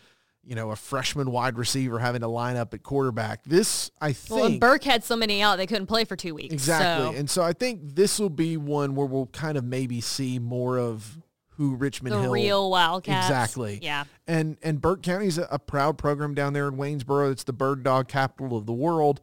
you 0.46 0.54
know, 0.54 0.70
a 0.70 0.76
freshman 0.76 1.30
wide 1.30 1.56
receiver 1.56 1.98
having 1.98 2.20
to 2.20 2.28
line 2.28 2.56
up 2.56 2.74
at 2.74 2.82
quarterback. 2.82 3.44
This, 3.44 3.90
I 3.98 4.12
think. 4.12 4.40
Well, 4.40 4.58
Burke 4.58 4.84
had 4.84 5.02
so 5.02 5.16
many 5.16 5.40
out, 5.40 5.56
they 5.56 5.66
couldn't 5.66 5.86
play 5.86 6.04
for 6.04 6.16
two 6.16 6.34
weeks. 6.34 6.52
Exactly. 6.52 7.12
So. 7.12 7.18
And 7.18 7.30
so 7.30 7.42
I 7.42 7.54
think 7.54 7.94
this 7.94 8.18
will 8.18 8.28
be 8.28 8.58
one 8.58 8.94
where 8.94 9.06
we'll 9.06 9.26
kind 9.28 9.56
of 9.56 9.64
maybe 9.64 10.02
see 10.02 10.38
more 10.38 10.78
of 10.78 11.18
who 11.56 11.74
Richmond 11.74 12.14
the 12.14 12.22
Hill 12.22 12.32
real 12.32 12.70
Wildcats. 12.70 13.26
Exactly. 13.26 13.78
Yeah. 13.82 14.04
And 14.26 14.56
and 14.62 14.80
Burke 14.80 15.02
County 15.02 15.26
is 15.26 15.38
a, 15.38 15.46
a, 15.50 15.58
proud 15.58 15.98
program 15.98 16.34
down 16.34 16.52
there 16.52 16.68
in 16.68 16.76
Waynesboro. 16.76 17.30
It's 17.30 17.44
the 17.44 17.52
bird 17.52 17.82
dog 17.82 18.08
capital 18.08 18.56
of 18.56 18.66
the 18.66 18.72
world. 18.72 19.20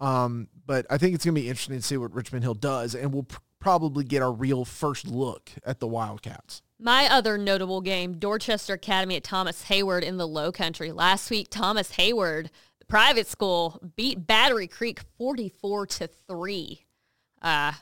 Um, 0.00 0.48
but 0.66 0.86
I 0.90 0.98
think 0.98 1.14
it's 1.14 1.24
going 1.24 1.34
to 1.34 1.40
be 1.40 1.48
interesting 1.48 1.76
to 1.76 1.82
see 1.82 1.96
what 1.96 2.14
Richmond 2.14 2.44
Hill 2.44 2.54
does, 2.54 2.94
and 2.94 3.12
we'll 3.12 3.24
pr- 3.24 3.38
probably 3.60 4.04
get 4.04 4.22
our 4.22 4.32
real 4.32 4.64
first 4.64 5.06
look 5.06 5.50
at 5.64 5.80
the 5.80 5.86
Wildcats. 5.86 6.62
My 6.78 7.08
other 7.10 7.38
notable 7.38 7.80
game, 7.80 8.18
Dorchester 8.18 8.74
Academy 8.74 9.16
at 9.16 9.24
Thomas 9.24 9.64
Heyward 9.64 10.02
in 10.02 10.16
the 10.16 10.26
Low 10.26 10.52
Country. 10.52 10.92
Last 10.92 11.30
week, 11.30 11.48
Thomas 11.50 11.92
Heyward, 11.92 12.48
the 12.78 12.84
private 12.86 13.26
school, 13.26 13.80
beat 13.96 14.26
Battery 14.26 14.66
Creek 14.66 15.00
44 15.16 15.86
to 15.86 16.06
3. 16.06 16.84
Uh, 17.40 17.72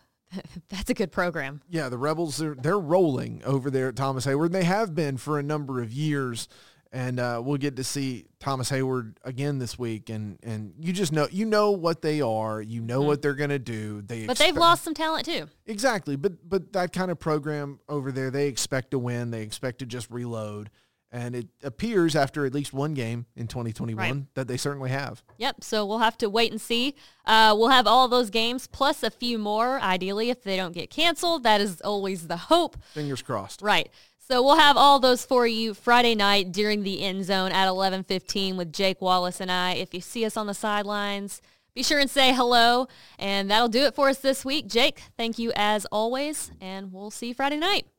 That's 0.68 0.90
a 0.90 0.94
good 0.94 1.12
program. 1.12 1.62
Yeah, 1.68 1.88
the 1.88 1.98
Rebels 1.98 2.40
are 2.42 2.54
they're 2.54 2.78
rolling 2.78 3.42
over 3.44 3.70
there 3.70 3.88
at 3.88 3.96
Thomas 3.96 4.26
Heyward. 4.26 4.52
They 4.52 4.64
have 4.64 4.94
been 4.94 5.16
for 5.16 5.38
a 5.38 5.42
number 5.42 5.80
of 5.82 5.92
years, 5.92 6.48
and 6.90 7.18
uh, 7.20 7.40
we'll 7.44 7.58
get 7.58 7.76
to 7.76 7.84
see 7.84 8.26
Thomas 8.40 8.70
Heyward 8.70 9.16
again 9.24 9.58
this 9.58 9.78
week. 9.78 10.10
And 10.10 10.38
and 10.42 10.74
you 10.78 10.92
just 10.92 11.12
know 11.12 11.28
you 11.30 11.44
know 11.44 11.72
what 11.72 12.02
they 12.02 12.20
are. 12.20 12.60
You 12.60 12.80
know 12.80 13.00
mm-hmm. 13.00 13.08
what 13.08 13.22
they're 13.22 13.34
going 13.34 13.50
to 13.50 13.58
do. 13.58 14.02
They 14.02 14.26
but 14.26 14.32
expect, 14.32 14.38
they've 14.38 14.60
lost 14.60 14.84
some 14.84 14.94
talent 14.94 15.26
too. 15.26 15.48
Exactly, 15.66 16.16
but 16.16 16.48
but 16.48 16.72
that 16.72 16.92
kind 16.92 17.10
of 17.10 17.18
program 17.18 17.80
over 17.88 18.12
there, 18.12 18.30
they 18.30 18.48
expect 18.48 18.92
to 18.92 18.98
win. 18.98 19.30
They 19.30 19.42
expect 19.42 19.80
to 19.80 19.86
just 19.86 20.10
reload. 20.10 20.70
And 21.14 21.36
it 21.36 21.48
appears 21.62 22.16
after 22.16 22.46
at 22.46 22.54
least 22.54 22.72
one 22.72 22.94
game 22.94 23.26
in 23.36 23.46
2021 23.46 23.96
right. 23.96 24.34
that 24.34 24.48
they 24.48 24.56
certainly 24.56 24.88
have. 24.88 25.22
Yep. 25.36 25.62
So 25.62 25.84
we'll 25.84 25.98
have 25.98 26.16
to 26.18 26.30
wait 26.30 26.50
and 26.50 26.60
see. 26.60 26.94
Uh, 27.26 27.54
we'll 27.56 27.68
have 27.68 27.86
all 27.86 28.08
those 28.08 28.30
games 28.30 28.66
plus 28.66 29.02
a 29.02 29.10
few 29.10 29.38
more, 29.38 29.78
ideally, 29.80 30.30
if 30.30 30.42
they 30.42 30.56
don't 30.56 30.72
get 30.72 30.88
canceled. 30.88 31.42
That 31.42 31.60
is 31.60 31.82
always 31.82 32.28
the 32.28 32.38
hope. 32.38 32.78
Fingers 32.94 33.20
crossed. 33.20 33.60
Right. 33.60 33.90
So 34.32 34.42
we'll 34.42 34.56
have 34.56 34.78
all 34.78 35.00
those 35.00 35.24
for 35.24 35.46
you 35.46 35.74
Friday 35.74 36.14
night 36.14 36.52
during 36.52 36.84
the 36.84 37.02
end 37.02 37.24
zone 37.26 37.52
at 37.52 37.68
11:15 37.68 38.56
with 38.56 38.72
Jake 38.72 39.02
Wallace 39.02 39.40
and 39.40 39.52
I. 39.52 39.72
If 39.72 39.92
you 39.92 40.00
see 40.00 40.24
us 40.24 40.38
on 40.38 40.46
the 40.46 40.54
sidelines, 40.54 41.42
be 41.74 41.82
sure 41.82 41.98
and 41.98 42.08
say 42.08 42.32
hello. 42.32 42.86
And 43.18 43.50
that'll 43.50 43.68
do 43.68 43.82
it 43.82 43.94
for 43.94 44.08
us 44.08 44.18
this 44.18 44.44
week. 44.44 44.68
Jake, 44.68 45.02
thank 45.18 45.38
you 45.38 45.52
as 45.56 45.86
always, 45.86 46.52
and 46.60 46.92
we'll 46.92 47.10
see 47.10 47.28
you 47.28 47.34
Friday 47.34 47.58
night. 47.58 47.86